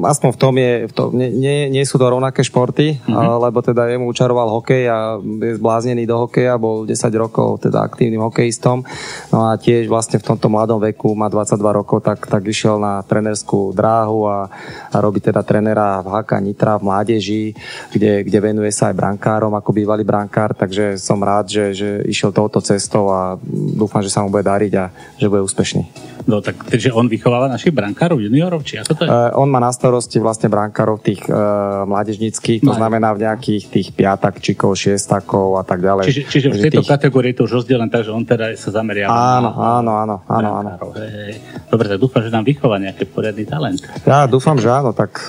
[0.07, 3.43] aspoň v tom je, v tom, nie, nie, nie sú to rovnaké športy, mm-hmm.
[3.51, 8.23] lebo teda jemu učaroval hokej a je zbláznený do hokeja, bol 10 rokov teda aktívnym
[8.23, 8.87] hokejistom.
[9.35, 13.03] No a tiež vlastne v tomto mladom veku, má 22 rokov, tak, tak išiel na
[13.03, 14.47] trenerskú dráhu a,
[14.93, 17.57] a robí teda trenera v HK Nitra v mládeži,
[17.89, 22.37] kde, kde venuje sa aj brankárom ako bývalý brankár, takže som rád, že, že išiel
[22.37, 26.13] touto cestou a dúfam, že sa mu bude dariť a že bude úspešný.
[26.23, 29.11] No tak, takže on vychováva našich brankárov, juniorov, či ako to je?
[29.11, 32.79] Uh, on má na starosti vlastne brankárov tých uh, mládežnických, to Mládež.
[32.79, 36.07] znamená v nejakých tých piatakčikov, šiestakov a tak ďalej.
[36.07, 36.91] Čiže, čiže v tejto tých...
[36.95, 40.71] kategórii je to už rozdelené, takže on teda sa zameria áno, áno, áno, áno, áno.
[40.95, 41.35] Hej, hej.
[41.67, 43.83] Dobre, tak dúfam, že nám vychová nejaký poriadny talent.
[44.07, 45.27] Ja dúfam, že áno, tak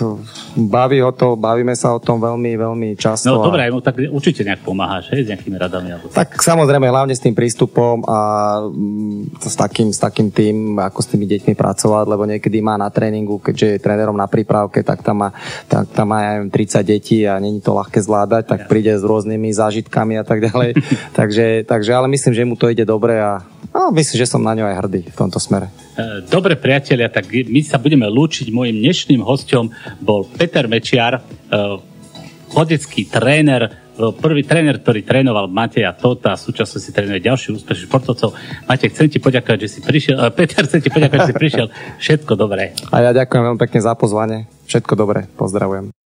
[0.53, 3.29] baví ho to, bavíme sa o tom veľmi, veľmi často.
[3.29, 3.45] No a...
[3.45, 5.93] dobre, mu tak určite nejak pomáhaš, hej, s nejakými radami.
[5.93, 6.09] Alebo...
[6.09, 8.19] Tak samozrejme, hlavne s tým prístupom a
[8.65, 12.89] mm, s takým, s takým tým ako s tými deťmi pracovať, lebo niekedy má na
[12.89, 15.29] tréningu, keďže je trénerom na prípravke, tak tam má,
[15.69, 19.53] tak tam má aj 30 detí a není to ľahké zvládať, tak príde s rôznymi
[19.53, 20.73] zážitkami a tak ďalej.
[21.17, 24.57] takže, takže, ale myslím, že mu to ide dobre a no, myslím, že som na
[24.57, 25.82] ňo aj hrdý v tomto smere.
[25.93, 28.49] E, dobre priatelia, tak my sa budeme lúčiť.
[28.49, 29.69] Mojim dnešným hostom
[30.01, 31.21] bol Peter Mečiar,
[32.53, 38.33] chodecký tréner prvý tréner, ktorý trénoval Mateja Tota a súčasne si trénuje ďalší úspešných športovcov.
[38.65, 40.17] Matej, chcem ti poďakovať, že si prišiel.
[40.33, 41.67] Peter, chcem ti poďakovať, že si prišiel.
[42.01, 42.73] Všetko dobré.
[42.89, 44.49] A ja ďakujem veľmi pekne za pozvanie.
[44.65, 45.29] Všetko dobré.
[45.37, 46.02] Pozdravujem.